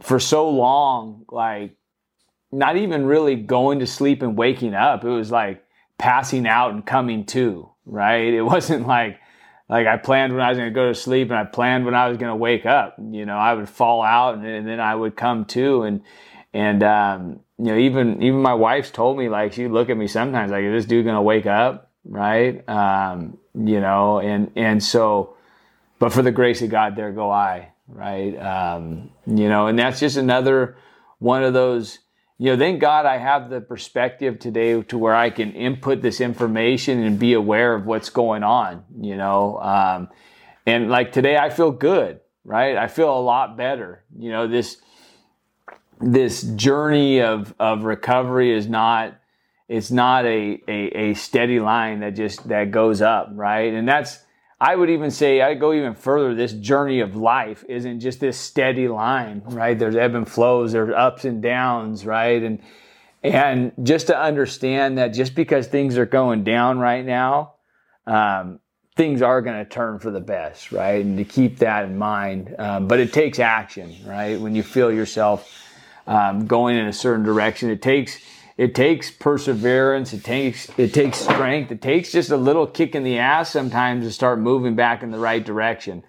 for 0.00 0.18
so 0.18 0.48
long, 0.48 1.24
like 1.30 1.76
not 2.50 2.76
even 2.76 3.06
really 3.06 3.36
going 3.36 3.80
to 3.80 3.86
sleep 3.86 4.22
and 4.22 4.36
waking 4.36 4.74
up. 4.74 5.04
It 5.04 5.10
was 5.10 5.30
like 5.30 5.64
passing 5.98 6.46
out 6.46 6.72
and 6.72 6.84
coming 6.84 7.26
to, 7.26 7.70
right? 7.84 8.32
It 8.32 8.42
wasn't 8.54 8.86
like 8.86 9.18
like 9.68 9.86
I 9.86 9.98
planned 9.98 10.32
when 10.32 10.42
I 10.42 10.48
was 10.48 10.58
going 10.58 10.70
to 10.70 10.74
go 10.74 10.88
to 10.88 10.94
sleep 10.94 11.28
and 11.28 11.38
I 11.38 11.44
planned 11.44 11.84
when 11.84 11.94
I 11.94 12.08
was 12.08 12.16
going 12.16 12.30
to 12.30 12.36
wake 12.36 12.64
up. 12.64 12.96
You 13.10 13.26
know, 13.26 13.36
I 13.36 13.52
would 13.52 13.68
fall 13.68 14.02
out 14.02 14.36
and, 14.36 14.46
and 14.46 14.66
then 14.66 14.80
I 14.80 14.94
would 14.94 15.16
come 15.16 15.44
to 15.46 15.82
and 15.82 16.02
and 16.54 16.82
um, 16.82 17.40
you 17.58 17.66
know 17.66 17.76
even 17.76 18.22
even 18.22 18.40
my 18.40 18.54
wife's 18.54 18.90
told 18.90 19.18
me 19.18 19.28
like 19.28 19.52
she'd 19.52 19.68
look 19.68 19.90
at 19.90 19.96
me 19.96 20.06
sometimes 20.06 20.50
like 20.50 20.64
is 20.64 20.72
this 20.72 20.88
dude 20.88 21.04
going 21.04 21.16
to 21.16 21.22
wake 21.22 21.46
up, 21.46 21.90
right? 22.04 22.66
Um, 22.68 23.38
you 23.54 23.80
know, 23.80 24.20
and 24.20 24.50
and 24.56 24.82
so, 24.82 25.36
but 25.98 26.12
for 26.12 26.22
the 26.22 26.32
grace 26.32 26.62
of 26.62 26.70
God, 26.70 26.96
there 26.96 27.12
go 27.12 27.30
I, 27.30 27.72
right? 27.88 28.36
Um, 28.36 29.10
you 29.26 29.48
know, 29.48 29.66
and 29.66 29.78
that's 29.78 30.00
just 30.00 30.16
another 30.16 30.76
one 31.18 31.42
of 31.42 31.54
those. 31.54 31.98
You 32.40 32.52
know, 32.52 32.58
thank 32.58 32.80
God 32.80 33.04
I 33.04 33.16
have 33.16 33.50
the 33.50 33.60
perspective 33.60 34.38
today 34.38 34.80
to 34.82 34.98
where 34.98 35.14
I 35.14 35.30
can 35.30 35.52
input 35.54 36.02
this 36.02 36.20
information 36.20 37.02
and 37.02 37.18
be 37.18 37.32
aware 37.32 37.74
of 37.74 37.84
what's 37.84 38.10
going 38.10 38.44
on. 38.44 38.84
You 39.00 39.16
know, 39.16 39.58
um, 39.58 40.08
and 40.66 40.88
like 40.88 41.12
today, 41.12 41.36
I 41.36 41.50
feel 41.50 41.72
good, 41.72 42.20
right? 42.44 42.76
I 42.76 42.86
feel 42.86 43.12
a 43.12 43.20
lot 43.20 43.56
better. 43.56 44.04
You 44.16 44.30
know, 44.30 44.46
this 44.46 44.76
this 46.00 46.42
journey 46.42 47.22
of 47.22 47.54
of 47.58 47.82
recovery 47.82 48.56
is 48.56 48.68
not 48.68 49.18
it's 49.68 49.90
not 49.90 50.24
a, 50.24 50.60
a, 50.66 51.10
a 51.10 51.14
steady 51.14 51.60
line 51.60 52.00
that 52.00 52.16
just 52.16 52.48
that 52.48 52.70
goes 52.70 53.02
up, 53.02 53.30
right? 53.32 53.74
And 53.74 53.86
that's 53.86 54.18
I 54.60 54.74
would 54.74 54.90
even 54.90 55.10
say 55.10 55.40
I 55.40 55.54
go 55.54 55.72
even 55.72 55.94
further. 55.94 56.34
This 56.34 56.52
journey 56.52 57.00
of 57.00 57.14
life 57.14 57.64
isn't 57.68 58.00
just 58.00 58.18
this 58.18 58.36
steady 58.36 58.88
line, 58.88 59.42
right? 59.44 59.78
There's 59.78 59.94
ebb 59.94 60.14
and 60.14 60.28
flows, 60.28 60.72
there's 60.72 60.92
ups 60.94 61.24
and 61.24 61.40
downs, 61.40 62.04
right? 62.04 62.42
And 62.42 62.60
and 63.22 63.72
just 63.82 64.08
to 64.08 64.18
understand 64.18 64.98
that 64.98 65.08
just 65.08 65.34
because 65.34 65.66
things 65.66 65.98
are 65.98 66.06
going 66.06 66.44
down 66.44 66.78
right 66.78 67.04
now, 67.04 67.54
um, 68.06 68.60
things 68.96 69.22
are 69.22 69.42
going 69.42 69.56
to 69.56 69.64
turn 69.64 69.98
for 69.98 70.10
the 70.10 70.20
best, 70.20 70.72
right? 70.72 71.04
And 71.04 71.18
to 71.18 71.24
keep 71.24 71.58
that 71.58 71.84
in 71.84 71.98
mind. 71.98 72.54
Um, 72.58 72.86
but 72.88 73.00
it 73.00 73.12
takes 73.12 73.38
action, 73.38 73.94
right? 74.06 74.40
When 74.40 74.54
you 74.54 74.62
feel 74.62 74.92
yourself 74.92 75.52
um, 76.06 76.46
going 76.46 76.76
in 76.76 76.86
a 76.86 76.92
certain 76.92 77.24
direction, 77.24 77.70
it 77.70 77.82
takes 77.82 78.18
it 78.58 78.74
takes 78.74 79.08
perseverance. 79.08 80.12
It 80.12 80.24
takes 80.24 80.68
it 80.76 80.92
takes 80.92 81.18
strength. 81.18 81.70
It 81.70 81.80
takes 81.80 82.10
just 82.10 82.30
a 82.30 82.36
little 82.36 82.66
kick 82.66 82.96
in 82.96 83.04
the 83.04 83.18
ass 83.18 83.50
sometimes 83.50 84.04
to 84.04 84.10
start 84.10 84.40
moving 84.40 84.74
back 84.74 85.04
in 85.04 85.12
the 85.12 85.18
right 85.18 85.42
direction. 85.42 86.02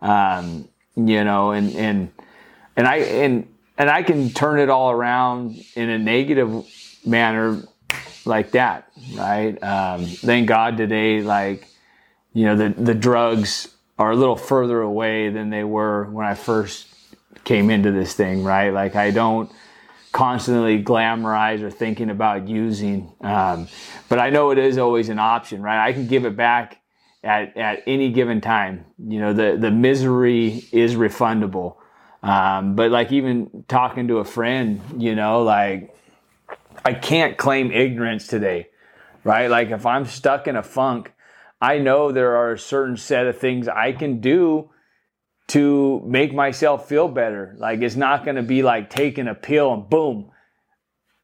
Um, 0.00 0.68
you 0.94 1.24
know, 1.24 1.50
and 1.50 1.74
and 1.74 2.12
and 2.76 2.86
I 2.86 2.96
and 2.98 3.52
and 3.76 3.90
I 3.90 4.04
can 4.04 4.30
turn 4.30 4.60
it 4.60 4.70
all 4.70 4.92
around 4.92 5.60
in 5.74 5.90
a 5.90 5.98
negative 5.98 6.64
manner 7.04 7.64
like 8.24 8.52
that, 8.52 8.88
right? 9.16 9.60
Um, 9.60 10.04
thank 10.04 10.46
God 10.46 10.76
today, 10.76 11.20
like 11.20 11.66
you 12.32 12.44
know, 12.44 12.56
the 12.56 12.80
the 12.80 12.94
drugs 12.94 13.74
are 13.98 14.12
a 14.12 14.16
little 14.16 14.36
further 14.36 14.80
away 14.80 15.30
than 15.30 15.50
they 15.50 15.64
were 15.64 16.04
when 16.04 16.24
I 16.24 16.36
first 16.36 16.86
came 17.42 17.70
into 17.70 17.90
this 17.90 18.14
thing, 18.14 18.44
right? 18.44 18.70
Like 18.70 18.94
I 18.94 19.10
don't 19.10 19.50
constantly 20.18 20.82
glamorize 20.82 21.62
or 21.62 21.70
thinking 21.70 22.10
about 22.10 22.48
using. 22.48 23.12
Um, 23.20 23.68
but 24.08 24.18
I 24.18 24.30
know 24.30 24.50
it 24.50 24.58
is 24.58 24.76
always 24.76 25.10
an 25.10 25.20
option, 25.20 25.62
right? 25.62 25.86
I 25.86 25.92
can 25.92 26.08
give 26.08 26.24
it 26.24 26.36
back 26.36 26.82
at, 27.22 27.56
at 27.56 27.84
any 27.86 28.10
given 28.10 28.40
time. 28.40 28.84
You 28.98 29.20
know, 29.20 29.32
the, 29.32 29.56
the 29.56 29.70
misery 29.70 30.64
is 30.72 30.96
refundable. 30.96 31.76
Um, 32.20 32.74
but 32.74 32.90
like 32.90 33.12
even 33.12 33.64
talking 33.68 34.08
to 34.08 34.18
a 34.18 34.24
friend, 34.24 34.80
you 34.98 35.14
know, 35.14 35.44
like 35.44 35.94
I 36.84 36.94
can't 36.94 37.36
claim 37.36 37.70
ignorance 37.70 38.26
today, 38.26 38.70
right? 39.22 39.48
Like 39.48 39.70
if 39.70 39.86
I'm 39.86 40.04
stuck 40.04 40.48
in 40.48 40.56
a 40.56 40.64
funk, 40.64 41.12
I 41.60 41.78
know 41.78 42.10
there 42.10 42.34
are 42.34 42.54
a 42.54 42.58
certain 42.58 42.96
set 42.96 43.28
of 43.28 43.38
things 43.38 43.68
I 43.68 43.92
can 43.92 44.20
do 44.20 44.70
to 45.48 46.02
make 46.04 46.34
myself 46.34 46.88
feel 46.88 47.08
better. 47.08 47.56
Like 47.58 47.80
it's 47.80 47.96
not 47.96 48.24
going 48.24 48.36
to 48.36 48.42
be 48.42 48.62
like 48.62 48.90
taking 48.90 49.28
a 49.28 49.34
pill 49.34 49.72
and 49.72 49.88
boom, 49.88 50.30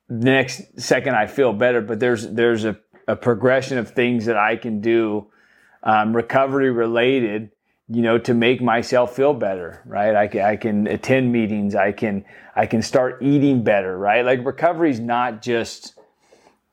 the 0.08 0.30
next 0.30 0.80
second 0.80 1.14
I 1.14 1.26
feel 1.26 1.52
better. 1.52 1.80
But 1.80 2.00
there's 2.00 2.28
there's 2.28 2.64
a, 2.64 2.76
a 3.06 3.16
progression 3.16 3.78
of 3.78 3.90
things 3.90 4.26
that 4.26 4.36
I 4.36 4.56
can 4.56 4.80
do, 4.80 5.26
um, 5.82 6.16
recovery 6.16 6.70
related, 6.70 7.50
you 7.88 8.00
know, 8.00 8.18
to 8.18 8.32
make 8.32 8.62
myself 8.62 9.14
feel 9.14 9.34
better. 9.34 9.82
Right? 9.84 10.14
I 10.14 10.26
can, 10.26 10.40
I 10.40 10.56
can 10.56 10.86
attend 10.86 11.30
meetings. 11.30 11.74
I 11.74 11.92
can 11.92 12.24
I 12.56 12.64
can 12.66 12.80
start 12.80 13.22
eating 13.22 13.62
better. 13.62 13.96
Right? 13.96 14.24
Like 14.24 14.44
recovery 14.44 14.90
is 14.90 15.00
not 15.00 15.42
just 15.42 15.98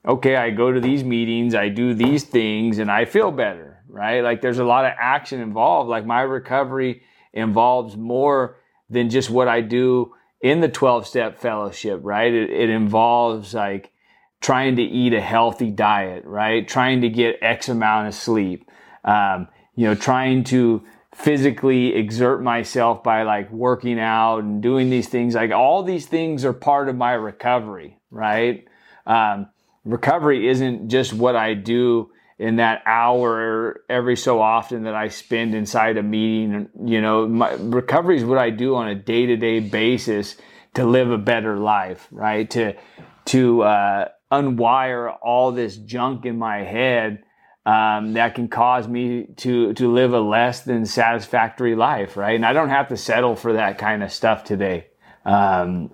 okay. 0.07 0.37
I 0.37 0.51
go 0.51 0.71
to 0.71 0.79
these 0.79 1.03
meetings. 1.03 1.53
I 1.53 1.67
do 1.67 1.93
these 1.93 2.23
things, 2.23 2.77
and 2.77 2.89
I 2.89 3.03
feel 3.03 3.29
better. 3.29 3.83
Right? 3.89 4.21
Like 4.21 4.39
there's 4.39 4.59
a 4.59 4.63
lot 4.63 4.85
of 4.85 4.93
action 4.97 5.41
involved. 5.41 5.89
Like 5.89 6.05
my 6.05 6.21
recovery 6.21 7.01
involves 7.33 7.95
more 7.95 8.57
than 8.89 9.09
just 9.09 9.29
what 9.29 9.47
I 9.47 9.61
do 9.61 10.13
in 10.41 10.59
the 10.59 10.67
12 10.67 11.07
step 11.07 11.39
fellowship, 11.39 11.99
right? 12.03 12.33
It, 12.33 12.49
it, 12.49 12.69
involves 12.69 13.53
like 13.53 13.91
trying 14.41 14.75
to 14.77 14.83
eat 14.83 15.13
a 15.13 15.21
healthy 15.21 15.69
diet, 15.69 16.25
right? 16.25 16.67
Trying 16.67 17.01
to 17.01 17.09
get 17.09 17.37
X 17.41 17.69
amount 17.69 18.07
of 18.07 18.15
sleep, 18.15 18.69
um, 19.05 19.47
you 19.75 19.87
know, 19.87 19.95
trying 19.95 20.43
to 20.45 20.83
physically 21.13 21.95
exert 21.95 22.41
myself 22.41 23.03
by 23.03 23.23
like 23.23 23.51
working 23.51 23.99
out 23.99 24.39
and 24.39 24.61
doing 24.61 24.89
these 24.89 25.07
things. 25.07 25.35
Like 25.35 25.51
all 25.51 25.83
these 25.83 26.07
things 26.07 26.43
are 26.43 26.53
part 26.53 26.89
of 26.89 26.95
my 26.95 27.13
recovery, 27.13 27.99
right? 28.09 28.65
Um, 29.05 29.47
recovery 29.85 30.47
isn't 30.47 30.89
just 30.89 31.13
what 31.13 31.35
I 31.35 31.53
do 31.53 32.11
in 32.41 32.55
that 32.55 32.81
hour 32.87 33.81
every 33.87 34.17
so 34.17 34.41
often 34.41 34.85
that 34.85 34.95
I 34.95 35.09
spend 35.09 35.53
inside 35.53 35.97
a 35.97 36.03
meeting. 36.03 36.69
You 36.83 36.99
know, 36.99 37.27
my 37.27 37.51
recovery 37.53 38.17
is 38.17 38.25
what 38.25 38.39
I 38.39 38.49
do 38.49 38.75
on 38.75 38.87
a 38.87 38.95
day 38.95 39.27
to 39.27 39.37
day 39.37 39.59
basis 39.59 40.37
to 40.73 40.83
live 40.83 41.11
a 41.11 41.19
better 41.19 41.57
life, 41.57 42.07
right? 42.09 42.49
To 42.49 42.73
to 43.25 43.61
uh, 43.61 44.07
unwire 44.31 45.15
all 45.21 45.51
this 45.51 45.77
junk 45.77 46.25
in 46.25 46.39
my 46.39 46.63
head 46.63 47.23
um, 47.67 48.13
that 48.13 48.33
can 48.33 48.47
cause 48.47 48.87
me 48.87 49.27
to 49.37 49.73
to 49.75 49.91
live 49.93 50.13
a 50.13 50.19
less 50.19 50.61
than 50.61 50.87
satisfactory 50.87 51.75
life, 51.75 52.17
right? 52.17 52.35
And 52.35 52.45
I 52.45 52.53
don't 52.53 52.69
have 52.69 52.87
to 52.87 52.97
settle 52.97 53.35
for 53.35 53.53
that 53.53 53.77
kind 53.77 54.01
of 54.01 54.11
stuff 54.11 54.43
today. 54.43 54.87
Um, 55.25 55.91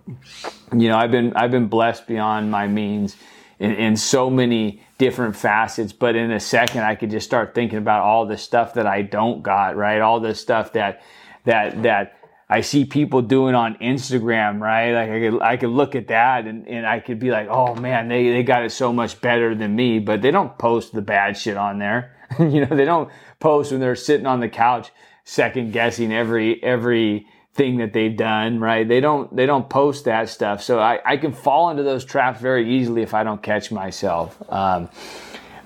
you 0.72 0.88
know, 0.88 0.96
I've 0.96 1.12
been 1.12 1.34
I've 1.36 1.52
been 1.52 1.68
blessed 1.68 2.08
beyond 2.08 2.50
my 2.52 2.68
means 2.68 3.18
in, 3.60 3.74
in 3.74 3.98
so 3.98 4.30
many 4.30 4.87
different 4.98 5.36
facets. 5.36 5.94
But 5.94 6.16
in 6.16 6.32
a 6.32 6.40
second, 6.40 6.82
I 6.82 6.96
could 6.96 7.12
just 7.12 7.26
start 7.26 7.54
thinking 7.54 7.78
about 7.78 8.02
all 8.02 8.26
the 8.26 8.38
stuff 8.38 8.74
that 8.76 8.88
I 8.88 9.02
don't 9.02 9.44
got, 9.44 9.76
right? 9.76 10.02
All 10.02 10.20
the 10.20 10.36
stuff 10.36 10.74
that, 10.74 11.02
that, 11.46 11.84
that 11.84 12.18
I 12.50 12.62
see 12.62 12.86
people 12.86 13.22
doing 13.22 13.56
on 13.56 13.76
Instagram, 13.76 14.60
right? 14.60 14.94
Like 14.94 15.10
I 15.10 15.20
could, 15.20 15.42
I 15.42 15.58
could 15.58 15.70
look 15.70 15.96
at 15.96 16.08
that 16.08 16.46
and, 16.46 16.68
and 16.68 16.86
I 16.86 17.00
could 17.00 17.20
be 17.20 17.32
like, 17.32 17.48
oh 17.50 17.76
man, 17.76 18.08
they, 18.08 18.30
they 18.30 18.44
got 18.44 18.64
it 18.64 18.72
so 18.72 18.94
much 18.94 19.20
better 19.22 19.54
than 19.54 19.76
me, 19.76 20.00
but 20.00 20.22
they 20.22 20.32
don't 20.32 20.58
post 20.58 20.94
the 20.94 21.02
bad 21.02 21.38
shit 21.38 21.58
on 21.58 21.80
there. 21.80 22.16
you 22.40 22.66
know, 22.66 22.76
they 22.76 22.86
don't 22.86 23.10
post 23.40 23.72
when 23.72 23.80
they're 23.80 23.96
sitting 23.96 24.26
on 24.26 24.40
the 24.40 24.50
couch 24.50 24.92
second 25.28 25.74
guessing 25.74 26.14
every 26.14 26.64
every 26.64 27.28
thing 27.58 27.78
that 27.78 27.92
they've 27.92 28.16
done, 28.16 28.60
right? 28.60 28.88
They 28.88 29.00
don't 29.02 29.36
they 29.36 29.46
don't 29.46 29.68
post 29.70 30.06
that 30.06 30.30
stuff. 30.30 30.62
So 30.62 30.80
I, 30.80 31.00
I 31.04 31.18
can 31.18 31.34
fall 31.34 31.70
into 31.70 31.84
those 31.84 32.06
traps 32.06 32.40
very 32.40 32.78
easily 32.78 33.02
if 33.02 33.14
I 33.14 33.24
don't 33.24 33.42
catch 33.42 33.72
myself. 33.72 34.42
Um, 34.52 34.90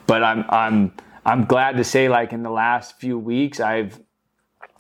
but 0.07 0.23
I'm 0.23 0.45
I'm 0.49 0.93
I'm 1.25 1.45
glad 1.45 1.77
to 1.77 1.83
say 1.83 2.09
like 2.09 2.33
in 2.33 2.41
the 2.41 2.49
last 2.49 2.97
few 2.99 3.19
weeks 3.19 3.59
I've 3.59 3.99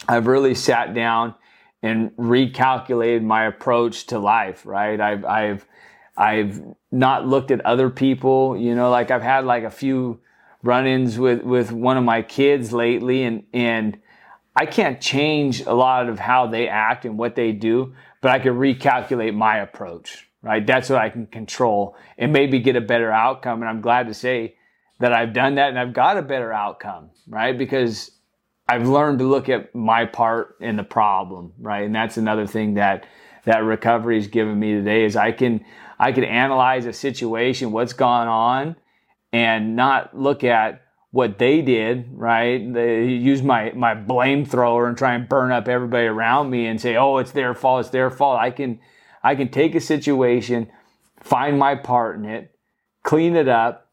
I've 0.07 0.25
really 0.25 0.55
sat 0.55 0.93
down 0.93 1.35
and 1.83 2.11
recalculated 2.11 3.23
my 3.23 3.45
approach 3.45 4.07
to 4.07 4.17
life, 4.19 4.65
right? 4.65 4.99
I've 4.99 5.25
I've 5.25 5.65
I've 6.17 6.61
not 6.91 7.27
looked 7.27 7.51
at 7.51 7.61
other 7.65 7.89
people, 7.89 8.57
you 8.57 8.73
know, 8.73 8.89
like 8.89 9.11
I've 9.11 9.21
had 9.21 9.45
like 9.45 9.63
a 9.63 9.69
few 9.69 10.21
run-ins 10.63 11.19
with 11.19 11.43
with 11.43 11.71
one 11.71 11.97
of 11.97 12.03
my 12.03 12.21
kids 12.21 12.71
lately 12.71 13.23
and 13.23 13.43
and 13.53 13.99
I 14.55 14.65
can't 14.65 14.99
change 14.99 15.61
a 15.61 15.73
lot 15.73 16.09
of 16.09 16.19
how 16.19 16.47
they 16.47 16.67
act 16.67 17.05
and 17.05 17.17
what 17.17 17.35
they 17.35 17.51
do, 17.51 17.93
but 18.21 18.31
I 18.31 18.39
can 18.39 18.53
recalculate 18.53 19.33
my 19.33 19.57
approach, 19.57 20.27
right? 20.41 20.65
That's 20.65 20.89
what 20.89 20.99
I 20.99 21.09
can 21.09 21.25
control 21.25 21.95
and 22.17 22.33
maybe 22.33 22.59
get 22.59 22.75
a 22.75 22.81
better 22.81 23.11
outcome 23.11 23.61
and 23.61 23.69
I'm 23.69 23.81
glad 23.81 24.07
to 24.07 24.13
say 24.13 24.55
that 24.99 25.13
I've 25.13 25.33
done 25.33 25.55
that 25.55 25.69
and 25.69 25.79
I've 25.79 25.93
got 25.93 26.17
a 26.17 26.21
better 26.21 26.51
outcome, 26.51 27.11
right? 27.27 27.57
Because 27.57 28.11
I've 28.67 28.87
learned 28.87 29.19
to 29.19 29.25
look 29.25 29.49
at 29.49 29.73
my 29.75 30.05
part 30.05 30.57
in 30.61 30.75
the 30.75 30.83
problem, 30.83 31.53
right? 31.59 31.85
And 31.85 31.95
that's 31.95 32.17
another 32.17 32.47
thing 32.47 32.75
that 32.75 33.05
that 33.45 33.63
recovery 33.63 34.15
has 34.15 34.27
given 34.27 34.59
me 34.59 34.73
today 34.73 35.03
is 35.03 35.15
I 35.15 35.31
can 35.31 35.65
I 35.99 36.11
can 36.11 36.23
analyze 36.23 36.85
a 36.85 36.93
situation, 36.93 37.71
what's 37.71 37.93
gone 37.93 38.27
on, 38.27 38.75
and 39.33 39.75
not 39.75 40.17
look 40.17 40.43
at 40.43 40.81
what 41.11 41.37
they 41.37 41.61
did, 41.61 42.09
right? 42.13 42.73
They 42.73 43.05
use 43.05 43.43
my 43.43 43.71
my 43.73 43.93
blame 43.93 44.45
thrower 44.45 44.87
and 44.87 44.97
try 44.97 45.13
and 45.13 45.27
burn 45.27 45.51
up 45.51 45.67
everybody 45.67 46.07
around 46.07 46.49
me 46.49 46.65
and 46.67 46.79
say, 46.79 46.95
"Oh, 46.95 47.17
it's 47.17 47.31
their 47.31 47.53
fault. 47.53 47.81
It's 47.81 47.89
their 47.89 48.09
fault." 48.09 48.39
I 48.39 48.49
can 48.49 48.79
I 49.21 49.35
can 49.35 49.49
take 49.49 49.75
a 49.75 49.81
situation, 49.81 50.71
find 51.19 51.59
my 51.59 51.75
part 51.75 52.17
in 52.17 52.25
it, 52.25 52.55
clean 53.03 53.35
it 53.35 53.49
up, 53.49 53.89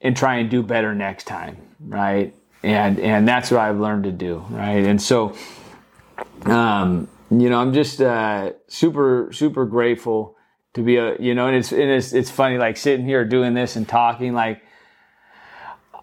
and 0.00 0.16
try 0.16 0.36
and 0.36 0.48
do 0.48 0.62
better 0.62 0.94
next 0.94 1.24
time, 1.24 1.56
right? 1.80 2.34
And 2.62 3.00
and 3.00 3.26
that's 3.26 3.50
what 3.50 3.60
I've 3.60 3.80
learned 3.80 4.04
to 4.04 4.12
do, 4.12 4.44
right? 4.50 4.84
And 4.84 5.02
so, 5.02 5.34
um, 6.44 7.08
you 7.30 7.50
know, 7.50 7.60
I'm 7.60 7.72
just 7.72 8.00
uh, 8.00 8.52
super 8.68 9.30
super 9.32 9.64
grateful 9.66 10.36
to 10.74 10.82
be 10.82 10.96
a 10.98 11.16
you 11.18 11.34
know, 11.34 11.48
and 11.48 11.56
it's 11.56 11.72
and 11.72 11.90
it's 11.90 12.12
it's 12.12 12.30
funny 12.30 12.58
like 12.58 12.76
sitting 12.76 13.04
here 13.04 13.24
doing 13.24 13.54
this 13.54 13.74
and 13.74 13.88
talking 13.88 14.34
like 14.34 14.62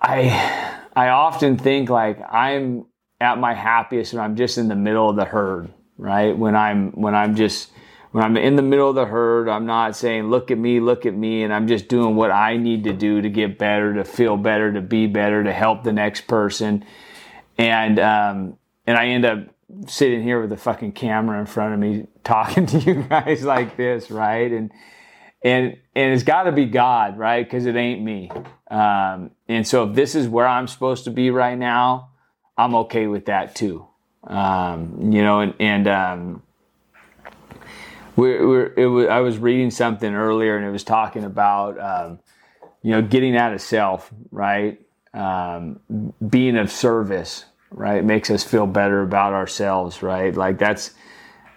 I 0.02 0.80
I 0.96 1.10
often 1.10 1.58
think 1.58 1.90
like 1.90 2.20
I'm 2.32 2.86
at 3.20 3.40
my 3.40 3.54
happiest 3.54 4.14
when 4.14 4.24
I'm 4.24 4.36
just 4.36 4.58
in 4.58 4.68
the 4.68 4.76
middle 4.76 5.10
of 5.10 5.16
the 5.16 5.26
herd, 5.26 5.74
right? 5.98 6.38
When 6.38 6.56
I'm 6.56 6.92
when 6.92 7.16
I'm 7.16 7.36
just 7.36 7.72
when 8.12 8.24
I'm 8.24 8.38
in 8.38 8.56
the 8.56 8.62
middle 8.62 8.90
of 8.90 8.96
the 8.96 9.06
herd, 9.06 9.50
I'm 9.50 9.66
not 9.66 9.96
saying, 9.96 10.30
look 10.30 10.50
at 10.50 10.58
me, 10.58 10.80
look 10.80 11.06
at 11.06 11.14
me, 11.14 11.44
and 11.44 11.54
I'm 11.54 11.68
just 11.68 11.88
doing 11.88 12.16
what 12.16 12.32
I 12.32 12.58
need 12.58 12.86
to 12.86 12.94
do 12.94 13.22
to 13.22 13.30
get 13.30 13.60
better, 13.60 13.94
to 13.96 14.04
feel 14.04 14.38
better, 14.38 14.74
to 14.74 14.82
be 14.82 15.08
better, 15.08 15.44
to 15.44 15.54
help 15.54 15.84
the 15.84 15.94
next 15.94 16.22
person. 16.22 16.86
And, 17.58 18.00
um, 18.00 18.58
and 18.86 18.98
I 18.98 19.08
end 19.08 19.26
up 19.26 19.40
sitting 19.88 20.24
here 20.24 20.42
with 20.42 20.52
a 20.52 20.58
fucking 20.58 20.94
camera 20.94 21.40
in 21.40 21.46
front 21.46 21.74
of 21.74 21.80
me 21.80 22.08
talking 22.24 22.66
to 22.68 22.80
you 22.80 23.04
guys 23.04 23.44
like 23.44 23.78
this, 23.78 24.10
right? 24.10 24.52
And, 24.52 24.72
and, 25.44 25.78
and 25.96 26.14
it's 26.14 26.24
got 26.24 26.44
to 26.44 26.52
be 26.52 26.66
God, 26.66 27.18
right? 27.18 27.46
Because 27.46 27.66
it 27.66 27.76
ain't 27.76 28.02
me. 28.02 28.32
Um, 28.72 29.32
and 29.48 29.68
so 29.68 29.90
if 29.90 29.96
this 29.96 30.16
is 30.16 30.28
where 30.28 30.48
I'm 30.48 30.68
supposed 30.68 31.06
to 31.06 31.12
be 31.12 31.32
right 31.32 31.58
now, 31.58 32.10
I'm 32.58 32.76
okay 32.76 33.08
with 33.08 33.26
that 33.26 33.56
too. 33.56 33.88
Um, 34.24 35.12
you 35.14 35.22
know, 35.22 35.40
and, 35.40 35.54
and, 35.60 35.88
um, 35.88 36.44
we're, 38.16 38.74
we're, 38.76 38.90
was, 38.90 39.08
I 39.08 39.20
was 39.20 39.38
reading 39.38 39.72
something 39.72 40.14
earlier 40.14 40.58
and 40.58 40.66
it 40.66 40.72
was 40.72 40.84
talking 40.84 41.24
about, 41.24 41.80
um, 41.80 42.20
you 42.82 42.92
know, 42.92 43.02
getting 43.02 43.38
out 43.38 43.54
of 43.54 43.62
self, 43.62 44.12
right? 44.32 44.82
Um, 45.14 45.80
being 46.28 46.58
of 46.58 46.72
service, 46.72 47.46
right? 47.72 48.04
Makes 48.04 48.30
us 48.32 48.44
feel 48.44 48.68
better 48.68 49.02
about 49.02 49.34
ourselves, 49.34 50.02
right? 50.02 50.36
Like 50.36 50.58
that's, 50.58 50.94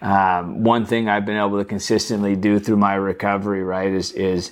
um, 0.01 0.63
one 0.63 0.85
thing 0.85 1.09
I've 1.09 1.25
been 1.25 1.37
able 1.37 1.57
to 1.57 1.65
consistently 1.65 2.35
do 2.35 2.59
through 2.59 2.77
my 2.77 2.95
recovery, 2.95 3.63
right? 3.63 3.91
Is, 3.91 4.11
is 4.13 4.51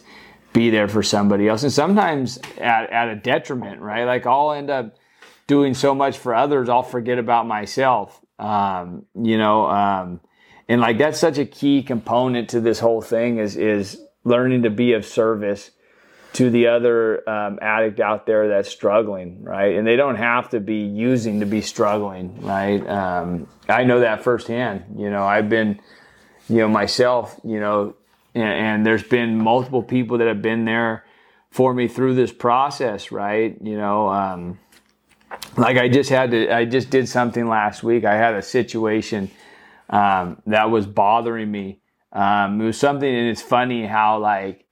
be 0.54 0.70
there 0.70 0.88
for 0.88 1.04
somebody 1.04 1.48
else. 1.48 1.64
And 1.64 1.72
sometimes 1.72 2.40
at, 2.58 2.90
at 2.90 3.10
a 3.10 3.16
detriment, 3.16 3.82
right? 3.82 4.06
Like 4.06 4.26
I'll 4.26 4.52
end 4.52 4.70
up 4.70 4.96
doing 5.48 5.74
so 5.74 5.96
much 5.96 6.18
for 6.18 6.36
others, 6.36 6.70
I'll 6.70 6.84
forget 6.84 7.18
about 7.18 7.48
myself. 7.48 8.20
Um, 8.38 9.06
you 9.16 9.38
know, 9.38 9.68
um, 9.68 10.22
and 10.68 10.80
like 10.80 10.98
that's 10.98 11.20
such 11.20 11.38
a 11.38 11.46
key 11.46 11.84
component 11.84 12.50
to 12.50 12.62
this 12.62 12.80
whole 12.80 13.02
thing 13.02 13.38
is 13.40 13.58
is 13.58 14.00
learning 14.24 14.64
to 14.64 14.70
be 14.70 14.94
of 14.94 15.06
service 15.06 15.72
to 16.34 16.50
the 16.50 16.68
other 16.68 17.28
um, 17.28 17.58
addict 17.62 18.00
out 18.00 18.28
there 18.28 18.50
that's 18.50 18.70
struggling, 18.70 19.44
right? 19.44 19.76
And 19.76 19.88
they 19.88 19.96
don't 19.96 20.16
have 20.16 20.50
to 20.50 20.60
be 20.60 20.82
using 20.82 21.40
to 21.40 21.46
be 21.46 21.62
struggling, 21.62 22.40
right? 22.42 22.88
Um, 22.88 23.48
I 23.68 23.84
know 23.84 24.02
that 24.02 24.24
firsthand. 24.24 24.96
You 24.96 25.10
know, 25.10 25.24
I've 25.24 25.50
been, 25.50 25.80
you 26.48 26.58
know, 26.58 26.68
myself, 26.68 27.40
you 27.44 27.60
know, 27.60 27.96
and, 28.48 28.86
there's 28.86 29.04
been 29.04 29.38
multiple 29.38 29.84
people 29.84 30.18
that 30.20 30.28
have 30.28 30.42
been 30.42 30.66
there 30.66 31.06
for 31.52 31.74
me 31.74 31.88
through 31.88 32.16
this 32.16 32.32
process, 32.32 33.12
right? 33.12 33.58
You 33.62 33.78
know, 33.78 34.10
um, 34.10 34.60
like 35.58 35.78
I 35.78 35.90
just 35.90 36.10
had 36.10 36.32
to, 36.32 36.54
I 36.54 36.66
just 36.66 36.90
did 36.90 37.08
something 37.08 37.48
last 37.48 37.84
week. 37.84 38.06
I 38.06 38.16
had 38.16 38.36
a 38.36 38.42
situation 38.42 39.32
um, 39.90 40.42
that 40.46 40.70
was 40.70 40.86
bothering 40.86 41.50
me. 41.52 41.82
Um, 42.12 42.62
it 42.62 42.66
was 42.66 42.80
something, 42.80 43.10
and 43.10 43.30
it's 43.30 43.42
funny 43.42 43.86
how 43.86 44.20
like 44.20 44.66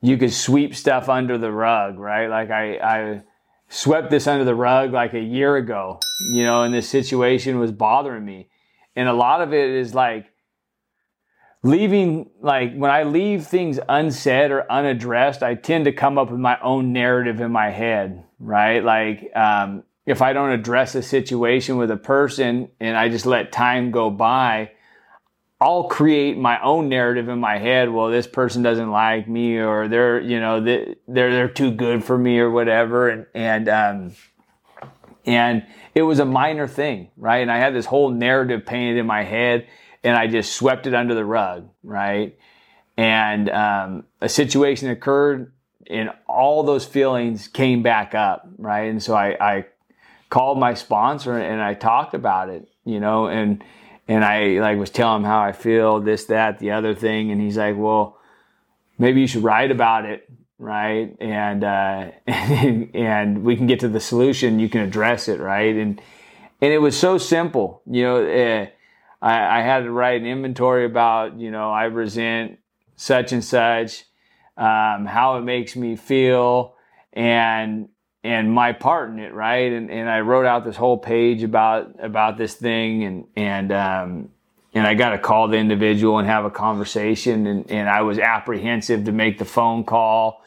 you 0.00 0.16
could 0.16 0.32
sweep 0.32 0.74
stuff 0.74 1.08
under 1.08 1.38
the 1.38 1.52
rug, 1.52 1.98
right? 1.98 2.28
Like 2.28 2.50
I, 2.50 2.76
I 2.76 3.22
swept 3.68 4.10
this 4.10 4.26
under 4.26 4.44
the 4.44 4.54
rug 4.54 4.92
like 4.92 5.14
a 5.14 5.20
year 5.20 5.56
ago, 5.56 5.98
you 6.32 6.44
know, 6.44 6.62
and 6.62 6.74
this 6.74 6.88
situation 6.88 7.58
was 7.58 7.72
bothering 7.72 8.24
me. 8.24 8.48
And 8.94 9.08
a 9.08 9.14
lot 9.14 9.40
of 9.40 9.54
it 9.54 9.70
is 9.70 9.94
like 9.94 10.26
leaving, 11.62 12.30
like 12.40 12.74
when 12.74 12.90
I 12.90 13.04
leave 13.04 13.46
things 13.46 13.78
unsaid 13.88 14.50
or 14.50 14.70
unaddressed, 14.70 15.42
I 15.42 15.54
tend 15.54 15.84
to 15.84 15.92
come 15.92 16.18
up 16.18 16.30
with 16.30 16.40
my 16.40 16.58
own 16.60 16.92
narrative 16.92 17.40
in 17.40 17.52
my 17.52 17.70
head, 17.70 18.24
right? 18.38 18.82
Like, 18.82 19.30
um, 19.36 19.84
if 20.04 20.20
I 20.20 20.32
don't 20.32 20.50
address 20.50 20.94
a 20.94 21.02
situation 21.02 21.76
with 21.76 21.90
a 21.90 21.96
person 21.96 22.68
and 22.80 22.96
I 22.96 23.08
just 23.08 23.26
let 23.26 23.52
time 23.52 23.92
go 23.92 24.10
by, 24.10 24.72
I'll 25.60 25.84
create 25.84 26.36
my 26.36 26.60
own 26.60 26.88
narrative 26.88 27.28
in 27.28 27.38
my 27.38 27.58
head. 27.58 27.88
Well, 27.88 28.10
this 28.10 28.26
person 28.26 28.64
doesn't 28.64 28.90
like 28.90 29.28
me, 29.28 29.58
or 29.58 29.86
they're, 29.86 30.20
you 30.20 30.40
know, 30.40 30.60
they're 30.60 30.96
they're 31.06 31.48
too 31.48 31.70
good 31.70 32.02
for 32.02 32.18
me, 32.18 32.40
or 32.40 32.50
whatever. 32.50 33.08
And 33.08 33.26
and 33.32 33.68
um, 33.68 34.12
and 35.24 35.64
it 35.94 36.02
was 36.02 36.18
a 36.18 36.24
minor 36.24 36.66
thing, 36.66 37.12
right? 37.16 37.42
And 37.42 37.50
I 37.52 37.58
had 37.58 37.76
this 37.76 37.86
whole 37.86 38.10
narrative 38.10 38.66
painted 38.66 38.96
in 38.96 39.06
my 39.06 39.22
head, 39.22 39.68
and 40.04 40.16
I 40.16 40.26
just 40.26 40.54
swept 40.54 40.86
it 40.86 40.94
under 40.94 41.14
the 41.14 41.24
rug, 41.24 41.68
right? 41.82 42.36
And 42.96 43.48
um, 43.50 44.04
a 44.20 44.28
situation 44.28 44.90
occurred, 44.90 45.52
and 45.88 46.10
all 46.26 46.62
those 46.62 46.84
feelings 46.84 47.48
came 47.48 47.82
back 47.82 48.14
up, 48.14 48.48
right? 48.58 48.90
And 48.90 49.02
so 49.02 49.14
I, 49.14 49.36
I 49.40 49.66
called 50.32 50.58
my 50.58 50.72
sponsor 50.74 51.36
and 51.36 51.60
I 51.60 51.74
talked 51.74 52.14
about 52.14 52.48
it, 52.48 52.66
you 52.84 53.00
know, 53.00 53.26
and 53.26 53.62
and 54.08 54.24
I 54.24 54.60
like 54.60 54.78
was 54.78 54.90
telling 54.90 55.22
him 55.22 55.26
how 55.26 55.40
I 55.40 55.52
feel, 55.52 56.00
this, 56.00 56.24
that, 56.24 56.58
the 56.58 56.72
other 56.72 56.94
thing, 56.94 57.30
and 57.30 57.40
he's 57.40 57.56
like, 57.56 57.76
"Well, 57.76 58.18
maybe 58.98 59.20
you 59.20 59.26
should 59.26 59.44
write 59.44 59.70
about 59.70 60.04
it, 60.04 60.28
right? 60.58 61.16
And 61.20 61.62
uh, 61.62 62.10
and 62.26 63.44
we 63.44 63.56
can 63.56 63.66
get 63.66 63.80
to 63.80 63.88
the 63.88 64.00
solution. 64.00 64.58
You 64.58 64.68
can 64.68 64.80
address 64.80 65.28
it, 65.28 65.38
right?" 65.38 65.74
And 65.74 66.00
and 66.60 66.72
it 66.72 66.78
was 66.78 66.98
so 66.98 67.16
simple, 67.16 67.82
you 67.88 68.02
know. 68.02 68.26
Uh, 68.26 68.66
I, 69.22 69.60
I 69.60 69.62
had 69.62 69.84
to 69.84 69.90
write 69.90 70.20
an 70.20 70.26
inventory 70.26 70.84
about, 70.84 71.38
you 71.38 71.50
know, 71.52 71.70
I 71.70 71.84
resent 71.84 72.58
such 72.96 73.32
and 73.32 73.42
such, 73.42 74.04
um, 74.56 75.06
how 75.06 75.36
it 75.38 75.42
makes 75.42 75.76
me 75.76 75.96
feel, 75.96 76.74
and 77.12 77.88
and 78.24 78.52
my 78.52 78.72
part 78.72 79.10
in 79.10 79.18
it, 79.18 79.32
right? 79.32 79.72
And 79.72 79.90
and 79.90 80.10
I 80.10 80.20
wrote 80.20 80.44
out 80.44 80.64
this 80.64 80.76
whole 80.76 80.98
page 80.98 81.42
about 81.42 81.94
about 82.04 82.36
this 82.36 82.54
thing, 82.54 83.04
and 83.04 83.24
and 83.36 83.72
um, 83.72 84.28
and 84.74 84.86
I 84.86 84.94
got 84.94 85.10
to 85.10 85.18
call 85.18 85.48
the 85.48 85.56
individual 85.56 86.18
and 86.18 86.26
have 86.26 86.44
a 86.44 86.50
conversation, 86.50 87.46
and 87.46 87.70
and 87.70 87.88
I 87.88 88.02
was 88.02 88.18
apprehensive 88.18 89.04
to 89.04 89.12
make 89.12 89.38
the 89.38 89.44
phone 89.44 89.84
call, 89.84 90.42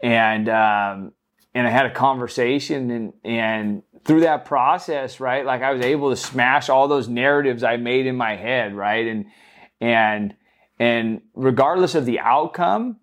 and 0.00 0.48
um, 0.48 1.12
and 1.54 1.66
I 1.66 1.70
had 1.70 1.86
a 1.86 1.92
conversation, 1.92 2.90
and 2.90 3.12
and 3.24 3.82
through 4.06 4.20
that 4.20 4.44
process, 4.44 5.18
right, 5.18 5.44
like 5.44 5.62
I 5.62 5.72
was 5.72 5.84
able 5.84 6.10
to 6.10 6.16
smash 6.16 6.68
all 6.68 6.86
those 6.86 7.08
narratives 7.08 7.64
I 7.64 7.76
made 7.76 8.06
in 8.06 8.16
my 8.16 8.36
head, 8.36 8.74
right, 8.74 9.06
and 9.06 9.26
and 9.80 10.34
and 10.78 11.22
regardless 11.34 11.94
of 11.94 12.06
the 12.06 12.20
outcome, 12.20 12.98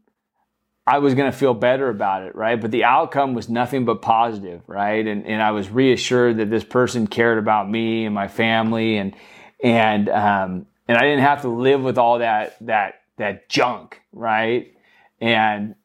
I 0.88 1.00
was 1.00 1.14
going 1.14 1.30
to 1.30 1.38
feel 1.38 1.54
better 1.54 1.90
about 1.90 2.24
it, 2.24 2.36
right? 2.36 2.60
But 2.60 2.72
the 2.72 2.86
outcome 2.86 3.34
was 3.34 3.50
nothing 3.50 3.84
but 3.84 4.02
positive, 4.02 4.62
right? 4.68 5.06
And 5.06 5.26
and 5.26 5.42
I 5.42 5.52
was 5.52 5.70
reassured 5.70 6.38
that 6.38 6.50
this 6.50 6.64
person 6.64 7.08
cared 7.08 7.38
about 7.38 7.70
me 7.70 8.06
and 8.06 8.16
my 8.16 8.30
family, 8.30 8.98
and 8.98 9.14
and 9.62 10.08
um, 10.08 10.68
and 10.88 10.98
I 10.98 11.02
didn't 11.02 11.24
have 11.24 11.42
to 11.42 11.50
live 11.50 11.82
with 11.82 11.98
all 11.98 12.20
that 12.20 12.56
that 12.66 13.02
that 13.18 13.50
junk, 13.50 14.02
right? 14.14 14.74
And 15.20 15.76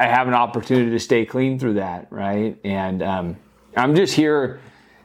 I 0.00 0.06
have 0.06 0.26
an 0.26 0.34
opportunity 0.34 0.90
to 0.92 1.00
stay 1.00 1.26
clean 1.26 1.58
through 1.58 1.74
that, 1.74 2.06
right? 2.10 2.58
And 2.64 3.02
um, 3.02 3.36
I'm 3.76 3.94
just 3.94 4.14
here, 4.14 4.60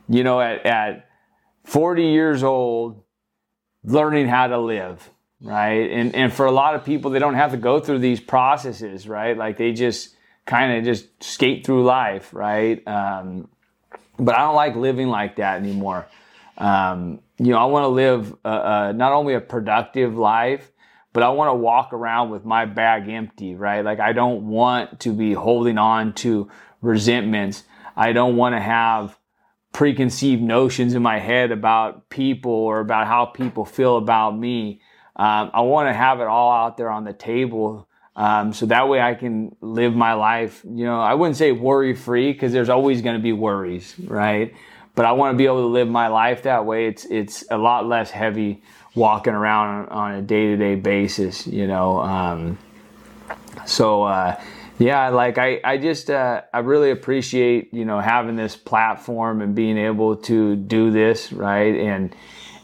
you 0.10 0.23
know, 0.23 0.41
at 0.41 0.65
at 0.65 1.10
40 1.65 2.04
years 2.04 2.43
old, 2.43 3.04
learning 3.84 4.28
how 4.28 4.47
to 4.47 4.60
live, 4.60 5.10
right? 5.41 5.89
And 5.91 6.15
and 6.15 6.34
for 6.34 6.45
a 6.45 6.52
lot 6.52 6.76
of 6.76 6.84
people, 6.84 7.12
they 7.12 7.19
don't 7.19 7.36
have 7.36 7.52
to 7.52 7.58
go 7.58 7.80
through 7.80 7.99
these 7.99 8.19
processes, 8.19 9.08
right? 9.08 9.38
Like 9.38 9.58
they 9.58 9.73
just 9.73 10.15
kind 10.45 10.78
of 10.78 10.84
just 10.84 11.08
skate 11.23 11.65
through 11.65 11.84
life, 11.84 12.34
right? 12.34 12.86
Um, 12.88 13.47
but 14.17 14.36
I 14.36 14.39
don't 14.39 14.56
like 14.56 14.76
living 14.76 15.08
like 15.08 15.38
that 15.38 15.58
anymore. 15.58 16.06
Um, 16.58 17.19
you 17.39 17.52
know, 17.52 17.58
I 17.58 17.65
want 17.65 17.84
to 17.84 17.88
live 17.88 18.36
a, 18.45 18.49
a, 18.49 18.93
not 18.93 19.12
only 19.12 19.34
a 19.34 19.41
productive 19.41 20.17
life, 20.17 20.71
but 21.13 21.23
I 21.23 21.30
want 21.30 21.49
to 21.49 21.56
walk 21.56 21.93
around 21.93 22.32
with 22.32 22.45
my 22.45 22.65
bag 22.65 23.08
empty, 23.08 23.56
right? 23.56 23.84
Like 23.84 23.99
I 23.99 24.13
don't 24.13 24.47
want 24.47 24.99
to 25.02 25.13
be 25.13 25.34
holding 25.34 25.78
on 25.78 26.13
to 26.15 26.49
resentments. 26.82 27.63
I 27.95 28.13
don't 28.13 28.36
want 28.36 28.56
to 28.56 28.60
have 28.60 29.17
preconceived 29.71 30.41
notions 30.41 30.93
in 30.93 31.01
my 31.01 31.19
head 31.19 31.51
about 31.51 32.10
people 32.10 32.51
or 32.51 32.79
about 32.79 33.08
how 33.08 33.25
people 33.25 33.65
feel 33.65 33.97
about 33.97 34.38
me. 34.38 34.82
Um, 35.15 35.51
I 35.53 35.62
want 35.62 35.89
to 35.89 35.93
have 35.93 36.21
it 36.21 36.27
all 36.27 36.51
out 36.51 36.77
there 36.77 36.89
on 36.89 37.03
the 37.03 37.13
table. 37.13 37.88
Um, 38.15 38.53
so 38.53 38.67
that 38.67 38.88
way 38.88 39.01
I 39.01 39.15
can 39.15 39.56
live 39.62 39.95
my 39.95 40.13
life, 40.13 40.63
you 40.63 40.86
know, 40.86 41.01
I 41.01 41.15
wouldn't 41.15 41.38
say 41.38 41.51
worry 41.51 41.95
free 41.95 42.32
because 42.32 42.51
there's 42.53 42.69
always 42.69 43.01
going 43.01 43.15
to 43.15 43.21
be 43.21 43.34
worries, 43.34 43.95
right? 43.99 44.53
But 44.95 45.06
I 45.06 45.13
want 45.13 45.34
to 45.34 45.38
be 45.38 45.45
able 45.45 45.62
to 45.62 45.67
live 45.67 45.88
my 45.88 46.08
life 46.08 46.43
that 46.43 46.65
way. 46.65 46.86
It's, 46.86 47.06
it's 47.06 47.43
a 47.49 47.58
lot 47.58 47.88
less 47.88 48.12
heavy 48.12 48.62
walking 48.93 49.34
around 49.34 49.89
on, 49.89 50.13
a 50.13 50.21
day 50.21 50.45
to 50.47 50.58
day 50.58 50.75
basis, 50.75 51.47
you 51.47 51.65
know. 51.65 51.99
Um, 51.99 52.60
so, 53.65 54.03
uh, 54.03 54.39
yeah, 54.79 55.09
like 55.09 55.38
I, 55.38 55.59
I 55.63 55.77
just, 55.77 56.09
uh, 56.09 56.41
I 56.53 56.59
really 56.59 56.91
appreciate, 56.91 57.73
you 57.73 57.86
know, 57.86 57.99
having 57.99 58.36
this 58.36 58.55
platform 58.55 59.41
and 59.41 59.53
being 59.53 59.77
able 59.77 60.15
to 60.17 60.55
do 60.55 60.91
this, 60.91 61.31
right? 61.31 61.75
And, 61.75 62.15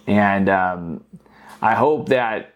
and, 0.07 0.49
um, 0.49 1.03
I 1.61 1.75
hope 1.75 2.09
that 2.09 2.55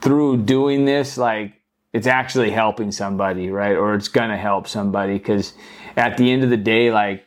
through 0.00 0.38
doing 0.38 0.84
this, 0.84 1.18
like, 1.18 1.54
it's 1.92 2.06
actually 2.06 2.50
helping 2.50 2.92
somebody, 2.92 3.50
right? 3.50 3.76
Or 3.76 3.94
it's 3.94 4.08
gonna 4.08 4.38
help 4.38 4.66
somebody 4.66 5.18
because 5.18 5.52
at 5.96 6.16
the 6.16 6.30
end 6.30 6.44
of 6.44 6.50
the 6.50 6.56
day, 6.56 6.90
like, 6.90 7.24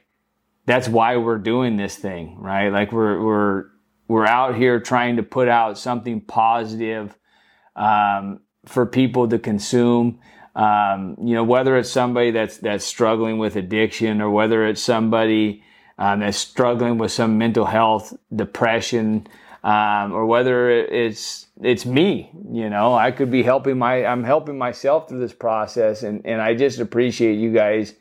that's 0.66 0.88
why 0.88 1.18
we're 1.18 1.40
doing 1.40 1.78
this 1.78 1.96
thing, 1.96 2.38
right? 2.40 2.70
Like, 2.70 2.92
we're, 2.92 3.22
we're, 3.22 3.66
we're 4.08 4.26
out 4.26 4.56
here 4.56 4.80
trying 4.80 5.18
to 5.18 5.24
put 5.24 5.48
out 5.48 5.78
something 5.78 6.22
positive, 6.22 7.16
um, 7.76 8.40
for 8.66 8.86
people 8.86 9.28
to 9.28 9.40
consume. 9.40 10.20
Um, 10.56 11.16
you 11.22 11.34
know, 11.34 11.44
whether 11.44 11.78
it's 11.78 11.90
somebody 11.90 12.32
that's 12.32 12.58
that's 12.58 12.86
struggling 12.86 13.38
with 13.38 13.56
addiction 13.56 14.22
or 14.22 14.30
whether 14.30 14.66
it's 14.66 14.82
somebody 14.82 15.64
um, 15.98 16.20
that's 16.20 16.38
struggling 16.38 16.98
with 16.98 17.12
some 17.12 17.38
mental 17.38 17.66
health, 17.66 18.14
depression, 18.36 19.28
um, 19.64 20.12
or 20.12 20.26
whether 20.26 20.70
it's 20.70 21.48
it's 21.62 21.86
me. 21.86 22.32
You 22.52 22.70
know, 22.70 22.96
I 22.96 23.12
could 23.12 23.32
be 23.32 23.44
helping 23.44 23.78
my 23.78 24.06
I'm 24.06 24.24
helping 24.24 24.58
myself 24.58 25.08
through 25.08 25.20
this 25.20 25.34
process, 25.34 26.04
and 26.04 26.26
and 26.26 26.42
I 26.42 26.56
just 26.56 26.80
appreciate 26.80 27.36
you 27.36 27.54
guys, 27.54 27.94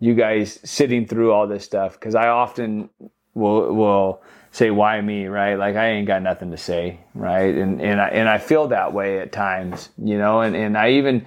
you 0.00 0.14
guys 0.14 0.60
sitting 0.64 1.06
through 1.06 1.32
all 1.32 1.46
this 1.46 1.64
stuff 1.64 1.94
because 1.94 2.14
I 2.14 2.28
often 2.28 2.88
will 3.34 3.74
will 3.74 4.22
say 4.50 4.70
why 4.70 5.00
me? 5.00 5.26
Right? 5.26 5.56
Like 5.56 5.76
i 5.76 5.88
ain't 5.88 6.06
got 6.06 6.22
nothing 6.22 6.50
to 6.50 6.56
say 6.56 7.00
right? 7.14 7.54
And 7.54 7.80
and 7.80 8.00
i 8.00 8.08
and 8.08 8.28
i 8.28 8.38
feel 8.38 8.68
that 8.68 8.92
way 8.92 9.18
at 9.18 9.32
times 9.32 9.88
you 9.98 10.18
know? 10.18 10.42
And 10.42 10.54
and 10.54 10.76
i 10.76 10.90
even 10.90 11.26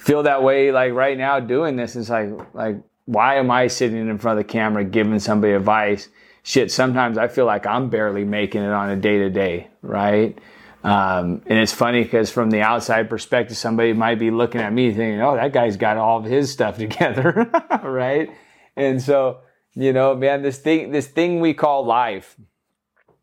feel 0.00 0.22
that 0.24 0.42
way 0.42 0.72
like 0.72 0.92
right 0.92 1.16
now 1.16 1.40
doing 1.40 1.76
this 1.76 1.96
it's 1.96 2.10
like 2.10 2.30
like 2.54 2.76
why 3.04 3.36
am 3.36 3.50
i 3.50 3.66
sitting 3.66 4.08
in 4.08 4.18
front 4.18 4.38
of 4.38 4.46
the 4.46 4.52
camera 4.52 4.84
giving 4.84 5.18
somebody 5.18 5.52
advice 5.52 6.08
shit 6.42 6.70
sometimes 6.70 7.18
i 7.18 7.28
feel 7.28 7.46
like 7.46 7.66
i'm 7.66 7.90
barely 7.90 8.24
making 8.24 8.62
it 8.62 8.70
on 8.70 8.90
a 8.90 8.96
day 8.96 9.18
to 9.18 9.30
day 9.30 9.68
right 9.82 10.38
um, 10.82 11.42
and 11.44 11.58
it's 11.58 11.74
funny 11.74 12.02
because 12.02 12.30
from 12.30 12.48
the 12.48 12.62
outside 12.62 13.10
perspective 13.10 13.56
somebody 13.56 13.92
might 13.92 14.18
be 14.18 14.30
looking 14.30 14.62
at 14.62 14.72
me 14.72 14.88
thinking 14.88 15.20
oh 15.20 15.36
that 15.36 15.52
guy's 15.52 15.76
got 15.76 15.98
all 15.98 16.18
of 16.18 16.24
his 16.24 16.50
stuff 16.50 16.78
together 16.78 17.50
right 17.82 18.30
and 18.76 19.02
so 19.02 19.40
you 19.74 19.92
know, 19.92 20.14
man, 20.14 20.42
this 20.42 20.58
thing, 20.58 20.90
this 20.90 21.06
thing 21.06 21.40
we 21.40 21.54
call 21.54 21.84
life, 21.84 22.36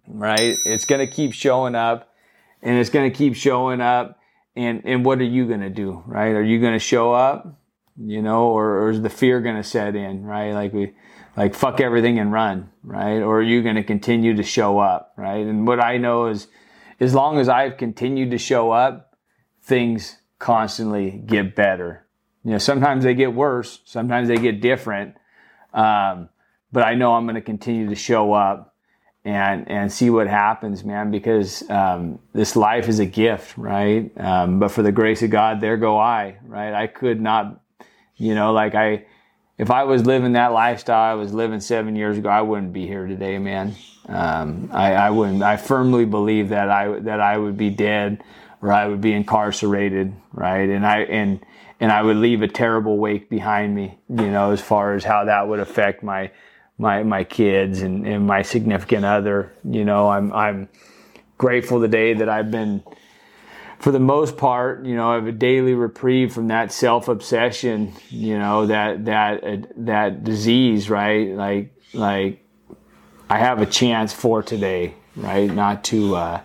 right? 0.08 0.56
It's 0.66 0.86
to 1.00 1.08
keep 1.08 1.34
showing 1.34 1.76
up 1.76 2.14
and 2.62 2.78
it's 2.78 2.90
to 3.10 3.16
keep 3.16 3.36
showing 3.36 3.82
up. 3.82 4.20
And, 4.58 4.82
and 4.86 5.06
what 5.06 5.20
are 5.20 5.24
you 5.24 5.48
going 5.48 5.62
to 5.62 5.70
do, 5.70 6.04
right? 6.08 6.36
Are 6.36 6.44
you 6.44 6.60
going 6.60 6.74
to 6.74 6.80
show 6.80 7.14
up, 7.14 7.62
you 7.96 8.24
know, 8.24 8.48
or, 8.48 8.80
or 8.80 8.90
is 8.90 9.02
the 9.02 9.10
fear 9.10 9.40
going 9.40 9.56
to 9.56 9.64
set 9.64 9.96
in, 9.96 10.26
right? 10.26 10.52
Like 10.52 10.74
we, 10.74 10.94
like 11.38 11.54
fuck 11.54 11.80
everything 11.80 12.18
and 12.18 12.32
run, 12.32 12.72
right? 12.82 13.20
Or 13.20 13.40
are 13.40 13.44
you 13.44 13.62
going 13.62 13.76
to 13.76 13.84
continue 13.84 14.36
to 14.36 14.44
show 14.44 14.80
up, 14.80 15.14
right? 15.16 15.46
And 15.46 15.68
what 15.68 15.80
I 15.80 15.98
know 15.98 16.26
is, 16.26 16.48
as 17.00 17.14
long 17.14 17.38
as 17.38 17.48
I've 17.48 17.78
continued 17.78 18.32
to 18.32 18.40
show 18.40 18.72
up, 18.72 19.16
things 19.62 20.18
constantly 20.40 21.12
get 21.12 21.56
better. 21.56 22.08
You 22.44 22.54
know, 22.54 22.58
sometimes 22.58 23.04
they 23.04 23.14
get 23.14 23.34
worse, 23.36 23.82
sometimes 23.86 24.28
they 24.28 24.38
get 24.38 24.60
different. 24.62 25.16
Um, 25.72 26.30
but 26.72 26.84
I 26.84 26.96
know 26.96 27.14
I'm 27.14 27.26
going 27.26 27.36
to 27.36 27.42
continue 27.42 27.88
to 27.90 27.96
show 27.96 28.34
up 28.34 28.76
and 29.26 29.70
and 29.70 29.92
see 29.92 30.10
what 30.10 30.28
happens, 30.28 30.84
man. 30.84 31.12
Because 31.12 31.68
um, 31.70 32.20
this 32.34 32.56
life 32.56 32.88
is 32.88 33.00
a 33.00 33.06
gift, 33.06 33.58
right? 33.58 34.12
Um, 34.18 34.60
but 34.60 34.72
for 34.72 34.84
the 34.84 34.92
grace 34.92 35.22
of 35.24 35.30
God, 35.30 35.62
there 35.62 35.78
go 35.78 35.98
I, 35.98 36.38
right? 36.46 36.74
I 36.74 36.88
could 36.88 37.22
not, 37.22 37.62
you 38.16 38.36
know, 38.36 38.54
like 38.54 38.76
I, 38.76 39.06
if 39.58 39.72
I 39.72 39.84
was 39.84 40.06
living 40.06 40.34
that 40.34 40.54
lifestyle 40.54 41.12
I 41.12 41.16
was 41.16 41.34
living 41.34 41.60
seven 41.60 41.96
years 41.96 42.18
ago, 42.18 42.30
I 42.30 42.42
wouldn't 42.42 42.74
be 42.74 42.88
here 42.88 43.08
today, 43.08 43.38
man. 43.38 43.76
Um, 44.08 44.70
I, 44.72 44.94
I 44.94 45.10
wouldn't. 45.10 45.44
I 45.44 45.58
firmly 45.58 46.06
believe 46.06 46.50
that 46.50 46.70
I 46.70 47.00
that 47.00 47.20
I 47.20 47.38
would 47.38 47.58
be 47.58 47.70
dead 47.70 48.24
or 48.62 48.72
I 48.72 48.88
would 48.88 49.02
be 49.02 49.14
incarcerated, 49.14 50.14
right? 50.32 50.70
And 50.70 50.86
I 50.86 51.00
and 51.02 51.46
and 51.80 51.92
I 51.92 52.02
would 52.02 52.18
leave 52.18 52.42
a 52.42 52.48
terrible 52.48 52.98
wake 52.98 53.30
behind 53.30 53.76
me, 53.76 53.98
you 54.10 54.32
know, 54.32 54.52
as 54.52 54.62
far 54.62 54.94
as 54.94 55.04
how 55.04 55.26
that 55.26 55.48
would 55.48 55.60
affect 55.60 56.04
my 56.04 56.32
my 56.78 57.04
my 57.04 57.24
kids 57.24 57.82
and, 57.82 58.06
and 58.08 58.26
my 58.26 58.42
significant 58.42 59.06
other. 59.06 59.54
You 59.64 59.86
know, 59.86 60.10
I'm 60.10 60.32
I'm 60.34 60.70
grateful 61.38 61.82
today 61.82 62.14
that 62.14 62.30
I've 62.30 62.52
been 62.52 62.84
for 63.80 63.92
the 63.92 64.00
most 64.00 64.38
part, 64.38 64.86
you 64.86 64.96
know, 64.96 65.12
I 65.12 65.16
have 65.16 65.28
a 65.28 65.32
daily 65.32 65.74
reprieve 65.74 66.34
from 66.34 66.48
that 66.48 66.72
self 66.72 67.08
obsession, 67.08 67.94
you 68.10 68.38
know, 68.38 68.66
that 68.68 69.06
that 69.06 69.44
uh, 69.44 69.58
that 69.78 70.24
disease, 70.24 70.90
right? 70.90 71.30
Like 71.30 71.74
like 71.94 72.44
I 73.30 73.38
have 73.40 73.62
a 73.62 73.66
chance 73.66 74.14
for 74.14 74.42
today, 74.42 74.96
right? 75.16 75.52
Not 75.52 75.84
to 75.86 76.16
uh, 76.16 76.44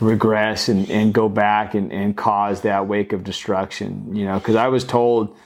regress 0.00 0.68
and, 0.68 0.90
and 0.90 1.12
go 1.12 1.28
back 1.28 1.74
and, 1.74 1.92
and 1.92 2.16
cause 2.16 2.62
that 2.62 2.86
wake 2.88 3.12
of 3.12 3.24
destruction, 3.24 4.14
you 4.14 4.24
know, 4.24 4.38
because 4.38 4.56
I 4.56 4.68
was 4.68 4.84
told, 4.84 5.36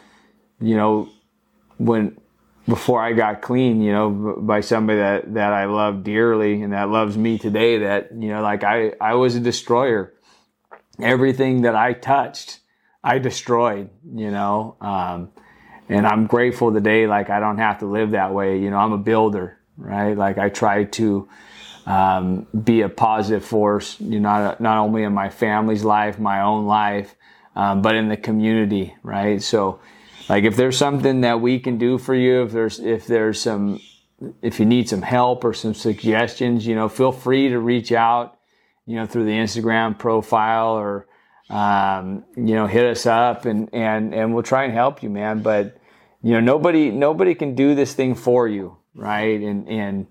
you 0.60 0.76
know, 0.76 1.08
when 1.78 2.18
before 2.68 3.02
I 3.02 3.14
got 3.14 3.40
clean, 3.40 3.80
you 3.80 3.92
know, 3.92 4.36
by 4.40 4.60
somebody 4.60 4.98
that, 4.98 5.34
that 5.34 5.52
I 5.54 5.64
love 5.64 6.04
dearly 6.04 6.60
and 6.62 6.74
that 6.74 6.90
loves 6.90 7.16
me 7.16 7.38
today 7.38 7.78
that, 7.78 8.12
you 8.12 8.28
know, 8.28 8.42
like 8.42 8.62
I, 8.62 8.92
I 9.00 9.14
was 9.14 9.34
a 9.36 9.40
destroyer. 9.40 10.12
Everything 11.00 11.62
that 11.62 11.74
I 11.74 11.94
touched, 11.94 12.60
I 13.02 13.18
destroyed, 13.18 13.88
you 14.14 14.30
know, 14.30 14.76
um, 14.82 15.30
and 15.88 16.06
I'm 16.06 16.26
grateful 16.26 16.72
today. 16.72 17.06
Like 17.06 17.30
I 17.30 17.40
don't 17.40 17.58
have 17.58 17.78
to 17.78 17.86
live 17.86 18.10
that 18.10 18.34
way. 18.34 18.58
You 18.58 18.68
know, 18.68 18.76
I'm 18.76 18.92
a 18.92 18.98
builder, 18.98 19.58
right? 19.78 20.14
Like 20.14 20.36
I 20.36 20.50
try 20.50 20.84
to, 20.84 21.28
um, 21.86 22.46
be 22.64 22.82
a 22.82 22.88
positive 22.90 23.46
force, 23.46 23.98
you 23.98 24.20
know, 24.20 24.28
not, 24.28 24.60
not 24.60 24.76
only 24.76 25.04
in 25.04 25.14
my 25.14 25.30
family's 25.30 25.84
life, 25.84 26.18
my 26.18 26.42
own 26.42 26.66
life, 26.66 27.14
um, 27.56 27.80
but 27.80 27.94
in 27.94 28.08
the 28.08 28.16
community, 28.16 28.94
right? 29.02 29.40
So, 29.40 29.80
like 30.28 30.44
if 30.44 30.56
there's 30.56 30.76
something 30.76 31.22
that 31.22 31.40
we 31.40 31.58
can 31.58 31.78
do 31.78 31.98
for 31.98 32.14
you, 32.14 32.42
if 32.42 32.52
there's 32.52 32.80
if 32.80 33.06
there's 33.06 33.40
some 33.40 33.80
if 34.42 34.60
you 34.60 34.66
need 34.66 34.88
some 34.88 35.02
help 35.02 35.44
or 35.44 35.54
some 35.54 35.74
suggestions, 35.74 36.66
you 36.66 36.74
know, 36.74 36.88
feel 36.88 37.12
free 37.12 37.48
to 37.48 37.58
reach 37.58 37.92
out, 37.92 38.38
you 38.86 38.96
know, 38.96 39.06
through 39.06 39.24
the 39.24 39.32
Instagram 39.32 39.98
profile 39.98 40.74
or 40.74 41.06
um, 41.50 42.24
you 42.36 42.54
know, 42.54 42.66
hit 42.66 42.84
us 42.84 43.06
up 43.06 43.46
and 43.46 43.70
and 43.72 44.14
and 44.14 44.34
we'll 44.34 44.42
try 44.42 44.64
and 44.64 44.72
help 44.72 45.02
you, 45.02 45.08
man. 45.08 45.42
But 45.42 45.78
you 46.22 46.32
know, 46.32 46.40
nobody 46.40 46.90
nobody 46.90 47.34
can 47.34 47.54
do 47.54 47.74
this 47.74 47.94
thing 47.94 48.14
for 48.14 48.46
you, 48.46 48.76
right? 48.94 49.40
And 49.40 49.68
and 49.68 50.06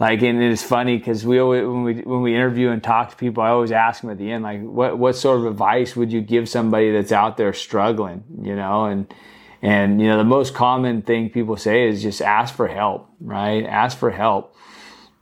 like 0.00 0.22
and 0.22 0.42
it's 0.42 0.62
funny 0.62 0.98
because 0.98 1.24
we 1.24 1.38
always 1.38 1.64
when 1.64 1.84
we 1.84 1.94
when 2.00 2.22
we 2.22 2.34
interview 2.34 2.70
and 2.70 2.82
talk 2.82 3.10
to 3.10 3.16
people 3.16 3.42
i 3.42 3.48
always 3.48 3.70
ask 3.70 4.00
them 4.00 4.10
at 4.10 4.18
the 4.18 4.30
end 4.30 4.42
like 4.42 4.60
what 4.60 4.98
what 4.98 5.14
sort 5.14 5.38
of 5.38 5.46
advice 5.46 5.94
would 5.94 6.12
you 6.12 6.20
give 6.20 6.48
somebody 6.48 6.90
that's 6.90 7.12
out 7.12 7.36
there 7.36 7.52
struggling 7.52 8.24
you 8.42 8.56
know 8.56 8.86
and 8.86 9.12
and 9.64 10.00
you 10.00 10.06
know 10.06 10.18
the 10.18 10.24
most 10.24 10.54
common 10.54 11.02
thing 11.02 11.30
people 11.30 11.56
say 11.56 11.88
is 11.88 12.02
just 12.02 12.20
ask 12.20 12.54
for 12.54 12.68
help 12.68 13.08
right 13.20 13.64
ask 13.64 13.96
for 13.98 14.10
help 14.10 14.54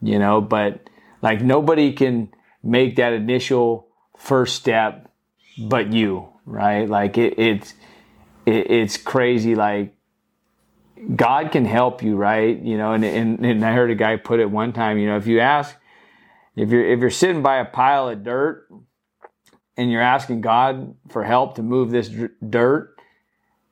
you 0.02 0.18
know 0.18 0.40
but 0.40 0.90
like 1.22 1.40
nobody 1.40 1.92
can 1.92 2.28
make 2.62 2.96
that 2.96 3.12
initial 3.12 3.88
first 4.18 4.56
step 4.56 5.10
but 5.58 5.92
you 5.92 6.28
right 6.44 6.88
like 6.88 7.16
it, 7.16 7.38
it's 7.38 7.74
it, 8.44 8.70
it's 8.70 8.96
crazy 8.96 9.54
like 9.54 9.94
God 11.16 11.50
can 11.50 11.64
help 11.64 12.02
you, 12.02 12.16
right? 12.16 12.56
You 12.56 12.78
know, 12.78 12.92
and, 12.92 13.04
and, 13.04 13.44
and 13.44 13.64
I 13.64 13.72
heard 13.72 13.90
a 13.90 13.94
guy 13.94 14.16
put 14.16 14.38
it 14.38 14.48
one 14.48 14.72
time, 14.72 14.98
you 14.98 15.08
know, 15.08 15.16
if 15.16 15.26
you 15.26 15.40
ask, 15.40 15.74
if 16.54 16.70
you're, 16.70 16.86
if 16.86 17.00
you're 17.00 17.10
sitting 17.10 17.42
by 17.42 17.56
a 17.56 17.64
pile 17.64 18.08
of 18.08 18.22
dirt 18.22 18.68
and 19.76 19.90
you're 19.90 20.00
asking 20.00 20.42
God 20.42 20.94
for 21.08 21.24
help 21.24 21.56
to 21.56 21.62
move 21.64 21.90
this 21.90 22.08
dirt, 22.48 22.91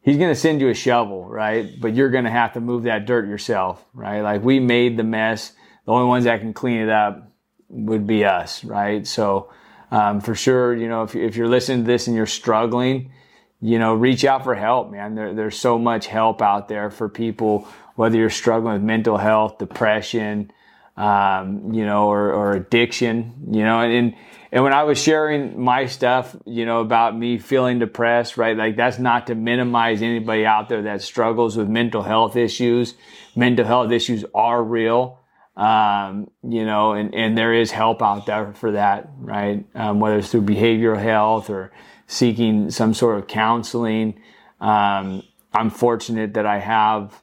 he's 0.02 0.16
going 0.16 0.30
to 0.30 0.38
send 0.38 0.60
you 0.60 0.68
a 0.68 0.74
shovel, 0.74 1.24
right? 1.24 1.68
But 1.80 1.94
you're 1.94 2.10
going 2.10 2.24
to 2.24 2.30
have 2.30 2.54
to 2.54 2.60
move 2.60 2.84
that 2.84 3.06
dirt 3.06 3.28
yourself, 3.28 3.84
right? 3.92 4.20
Like 4.20 4.42
we 4.42 4.60
made 4.60 4.96
the 4.96 5.04
mess. 5.04 5.52
The 5.86 5.92
only 5.92 6.06
ones 6.06 6.24
that 6.24 6.40
can 6.40 6.52
clean 6.52 6.80
it 6.80 6.88
up 6.88 7.30
would 7.68 8.06
be 8.06 8.24
us, 8.24 8.64
right? 8.64 9.06
So, 9.06 9.50
um, 9.90 10.20
for 10.20 10.34
sure, 10.34 10.76
you 10.76 10.88
know, 10.88 11.02
if, 11.02 11.16
if 11.16 11.36
you're 11.36 11.48
listening 11.48 11.84
to 11.84 11.86
this 11.86 12.06
and 12.06 12.16
you're 12.16 12.26
struggling, 12.26 13.12
you 13.60 13.78
know, 13.78 13.94
reach 13.94 14.24
out 14.24 14.44
for 14.44 14.54
help, 14.54 14.90
man. 14.90 15.14
There, 15.14 15.34
there's 15.34 15.58
so 15.58 15.78
much 15.78 16.06
help 16.06 16.40
out 16.40 16.68
there 16.68 16.90
for 16.90 17.08
people, 17.08 17.66
whether 17.96 18.16
you're 18.16 18.30
struggling 18.30 18.74
with 18.74 18.82
mental 18.82 19.18
health, 19.18 19.58
depression, 19.58 20.52
um, 21.00 21.72
you 21.72 21.84
know, 21.84 22.08
or, 22.08 22.32
or, 22.32 22.52
addiction, 22.52 23.32
you 23.50 23.62
know, 23.64 23.80
and, 23.80 24.14
and 24.52 24.64
when 24.64 24.72
I 24.72 24.82
was 24.82 24.98
sharing 24.98 25.58
my 25.60 25.86
stuff, 25.86 26.36
you 26.44 26.66
know, 26.66 26.80
about 26.80 27.16
me 27.16 27.38
feeling 27.38 27.78
depressed, 27.78 28.36
right? 28.36 28.56
Like 28.56 28.76
that's 28.76 28.98
not 28.98 29.28
to 29.28 29.34
minimize 29.34 30.02
anybody 30.02 30.44
out 30.44 30.68
there 30.68 30.82
that 30.82 31.02
struggles 31.02 31.56
with 31.56 31.68
mental 31.68 32.02
health 32.02 32.36
issues. 32.36 32.94
Mental 33.34 33.64
health 33.64 33.92
issues 33.92 34.24
are 34.34 34.62
real. 34.62 35.20
Um, 35.56 36.30
you 36.42 36.64
know, 36.66 36.92
and, 36.92 37.14
and 37.14 37.36
there 37.38 37.54
is 37.54 37.70
help 37.70 38.02
out 38.02 38.26
there 38.26 38.52
for 38.54 38.72
that, 38.72 39.10
right? 39.18 39.64
Um, 39.74 40.00
whether 40.00 40.18
it's 40.18 40.30
through 40.30 40.42
behavioral 40.42 41.00
health 41.00 41.48
or, 41.48 41.72
seeking 42.10 42.70
some 42.70 42.92
sort 42.92 43.18
of 43.18 43.28
counseling. 43.28 44.20
Um, 44.60 45.22
I'm 45.54 45.70
fortunate 45.70 46.34
that 46.34 46.44
I 46.44 46.58
have. 46.58 47.22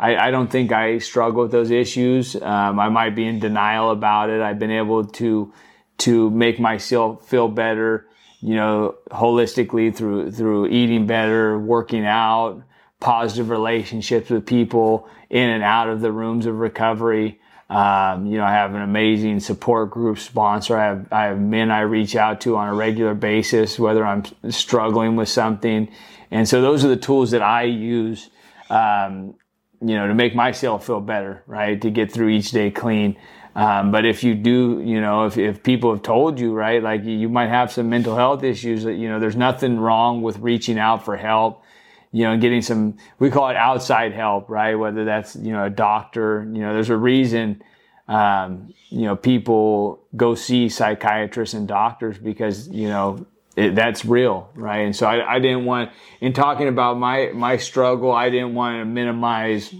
I, 0.00 0.16
I, 0.28 0.30
don't 0.30 0.50
think 0.50 0.72
I 0.72 0.98
struggle 0.98 1.42
with 1.42 1.52
those 1.52 1.70
issues. 1.70 2.34
Um, 2.34 2.80
I 2.80 2.88
might 2.88 3.14
be 3.14 3.26
in 3.26 3.38
denial 3.38 3.90
about 3.90 4.30
it. 4.30 4.40
I've 4.40 4.58
been 4.58 4.70
able 4.70 5.04
to 5.04 5.52
to 5.98 6.30
make 6.30 6.58
myself 6.58 7.28
feel 7.28 7.48
better, 7.48 8.08
you 8.40 8.54
know, 8.54 8.94
holistically 9.10 9.94
through 9.94 10.32
through 10.32 10.68
eating 10.68 11.06
better, 11.06 11.58
working 11.58 12.06
out, 12.06 12.62
positive 12.98 13.50
relationships 13.50 14.30
with 14.30 14.46
people 14.46 15.08
in 15.28 15.50
and 15.50 15.62
out 15.62 15.88
of 15.88 16.00
the 16.00 16.10
rooms 16.10 16.46
of 16.46 16.58
recovery. 16.58 17.38
Um, 17.68 18.26
you 18.26 18.38
know, 18.38 18.44
I 18.44 18.52
have 18.52 18.74
an 18.74 18.82
amazing 18.82 19.38
support 19.38 19.90
group 19.90 20.18
sponsor. 20.18 20.76
I 20.76 20.86
have, 20.86 21.12
I 21.12 21.24
have 21.26 21.38
men 21.38 21.70
I 21.70 21.82
reach 21.82 22.16
out 22.16 22.40
to 22.42 22.56
on 22.56 22.68
a 22.68 22.74
regular 22.74 23.14
basis, 23.14 23.78
whether 23.78 24.04
I'm 24.04 24.24
struggling 24.50 25.14
with 25.14 25.28
something. 25.28 25.88
And 26.32 26.48
so 26.48 26.62
those 26.62 26.84
are 26.84 26.88
the 26.88 26.96
tools 26.96 27.30
that 27.30 27.42
I 27.42 27.62
use, 27.64 28.28
um, 28.70 29.34
you 29.80 29.96
know, 29.96 30.06
to 30.06 30.14
make 30.14 30.34
myself 30.34 30.86
feel 30.86 31.00
better, 31.00 31.42
right? 31.46 31.80
To 31.80 31.90
get 31.90 32.12
through 32.12 32.28
each 32.28 32.50
day 32.50 32.70
clean. 32.70 33.16
Um, 33.54 33.90
but 33.90 34.04
if 34.06 34.22
you 34.22 34.34
do, 34.34 34.82
you 34.84 35.00
know, 35.00 35.26
if, 35.26 35.36
if 35.36 35.62
people 35.62 35.92
have 35.92 36.02
told 36.02 36.38
you, 36.38 36.52
right, 36.52 36.82
like 36.82 37.04
you 37.04 37.28
might 37.28 37.48
have 37.48 37.72
some 37.72 37.88
mental 37.88 38.14
health 38.14 38.44
issues 38.44 38.84
that, 38.84 38.94
you 38.94 39.08
know, 39.08 39.18
there's 39.18 39.36
nothing 39.36 39.78
wrong 39.78 40.22
with 40.22 40.38
reaching 40.38 40.78
out 40.78 41.04
for 41.04 41.16
help 41.16 41.64
you 42.12 42.24
know, 42.24 42.36
getting 42.36 42.62
some, 42.62 42.96
we 43.18 43.30
call 43.30 43.48
it 43.50 43.56
outside 43.56 44.12
help, 44.12 44.48
right? 44.48 44.74
Whether 44.74 45.04
that's, 45.04 45.36
you 45.36 45.52
know, 45.52 45.64
a 45.64 45.70
doctor, 45.70 46.42
you 46.52 46.60
know, 46.60 46.74
there's 46.74 46.90
a 46.90 46.96
reason, 46.96 47.62
um, 48.08 48.74
you 48.88 49.02
know, 49.02 49.14
people 49.14 50.02
go 50.16 50.34
see 50.34 50.68
psychiatrists 50.68 51.54
and 51.54 51.68
doctors 51.68 52.18
because, 52.18 52.68
you 52.68 52.88
know, 52.88 53.24
it, 53.56 53.74
that's 53.74 54.04
real, 54.04 54.50
right? 54.54 54.80
And 54.80 54.94
so 54.94 55.06
I, 55.06 55.36
I 55.36 55.38
didn't 55.38 55.64
want, 55.64 55.90
in 56.20 56.32
talking 56.32 56.68
about 56.68 56.98
my, 56.98 57.30
my 57.34 57.56
struggle, 57.56 58.12
I 58.12 58.30
didn't 58.30 58.54
want 58.54 58.80
to 58.80 58.84
minimize 58.84 59.74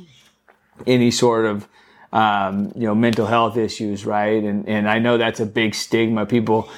any 0.87 1.11
sort 1.11 1.47
of, 1.47 1.69
um, 2.13 2.73
you 2.75 2.87
know, 2.87 2.95
mental 2.95 3.27
health 3.27 3.57
issues, 3.57 4.05
right? 4.05 4.43
And, 4.43 4.69
and 4.69 4.89
I 4.89 4.99
know 4.99 5.19
that's 5.19 5.41
a 5.41 5.47
big 5.47 5.75
stigma. 5.75 6.27
People, 6.27 6.69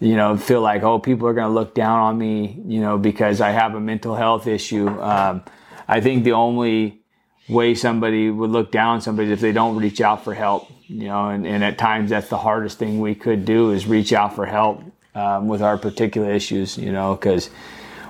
you 0.00 0.16
know, 0.16 0.36
feel 0.36 0.60
like, 0.60 0.82
oh, 0.82 0.98
people 0.98 1.28
are 1.28 1.34
going 1.34 1.46
to 1.46 1.54
look 1.54 1.74
down 1.74 2.00
on 2.00 2.18
me, 2.18 2.60
you 2.66 2.80
know, 2.80 2.98
because 2.98 3.40
I 3.40 3.50
have 3.50 3.74
a 3.74 3.80
mental 3.80 4.16
health 4.16 4.46
issue. 4.48 4.88
Um, 4.88 5.44
I 5.86 6.00
think 6.00 6.24
the 6.24 6.32
only 6.32 7.02
way 7.48 7.74
somebody 7.74 8.30
would 8.30 8.50
look 8.50 8.72
down 8.72 9.00
somebody 9.00 9.28
is 9.28 9.32
if 9.32 9.40
they 9.40 9.52
don't 9.52 9.76
reach 9.76 10.00
out 10.00 10.24
for 10.24 10.34
help, 10.34 10.68
you 10.88 11.06
know, 11.06 11.28
and, 11.28 11.46
and 11.46 11.62
at 11.62 11.78
times 11.78 12.10
that's 12.10 12.28
the 12.28 12.38
hardest 12.38 12.78
thing 12.78 13.00
we 13.00 13.14
could 13.14 13.44
do 13.44 13.70
is 13.70 13.86
reach 13.86 14.12
out 14.12 14.34
for 14.34 14.46
help 14.46 14.82
um, 15.14 15.48
with 15.48 15.62
our 15.62 15.78
particular 15.78 16.30
issues, 16.30 16.78
you 16.78 16.92
know, 16.92 17.14
because 17.14 17.50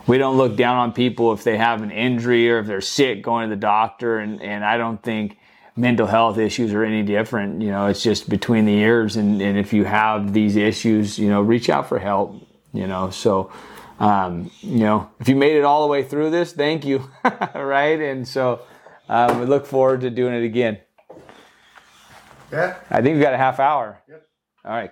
we 0.06 0.18
don't 0.18 0.36
look 0.36 0.56
down 0.56 0.76
on 0.76 0.92
people 0.92 1.32
if 1.32 1.44
they 1.44 1.56
have 1.56 1.82
an 1.82 1.90
injury 1.90 2.50
or 2.50 2.58
if 2.58 2.66
they're 2.66 2.80
sick 2.80 3.22
going 3.22 3.48
to 3.48 3.54
the 3.54 3.60
doctor. 3.60 4.18
And, 4.18 4.42
and 4.42 4.64
I 4.64 4.76
don't 4.76 5.02
think 5.02 5.38
mental 5.76 6.06
health 6.06 6.38
issues 6.38 6.72
are 6.72 6.84
any 6.84 7.02
different. 7.02 7.62
You 7.62 7.70
know, 7.70 7.86
it's 7.86 8.02
just 8.02 8.28
between 8.28 8.64
the 8.64 8.74
ears. 8.74 9.16
And, 9.16 9.40
and 9.40 9.58
if 9.58 9.72
you 9.72 9.84
have 9.84 10.32
these 10.32 10.56
issues, 10.56 11.18
you 11.18 11.28
know, 11.28 11.42
reach 11.42 11.70
out 11.70 11.88
for 11.88 11.98
help, 11.98 12.46
you 12.72 12.86
know. 12.86 13.10
So, 13.10 13.52
um, 13.98 14.50
you 14.60 14.80
know, 14.80 15.10
if 15.20 15.28
you 15.28 15.36
made 15.36 15.56
it 15.56 15.64
all 15.64 15.82
the 15.82 15.88
way 15.88 16.02
through 16.02 16.30
this, 16.30 16.52
thank 16.52 16.84
you. 16.84 17.10
right. 17.54 18.00
And 18.00 18.26
so 18.26 18.62
um, 19.08 19.40
we 19.40 19.46
look 19.46 19.66
forward 19.66 20.00
to 20.02 20.10
doing 20.10 20.34
it 20.34 20.44
again. 20.44 20.78
Yeah. 22.50 22.76
I 22.90 23.00
think 23.00 23.14
we've 23.14 23.22
got 23.22 23.34
a 23.34 23.38
half 23.38 23.60
hour. 23.60 24.02
Yep. 24.08 24.26
All 24.64 24.72
right. 24.72 24.90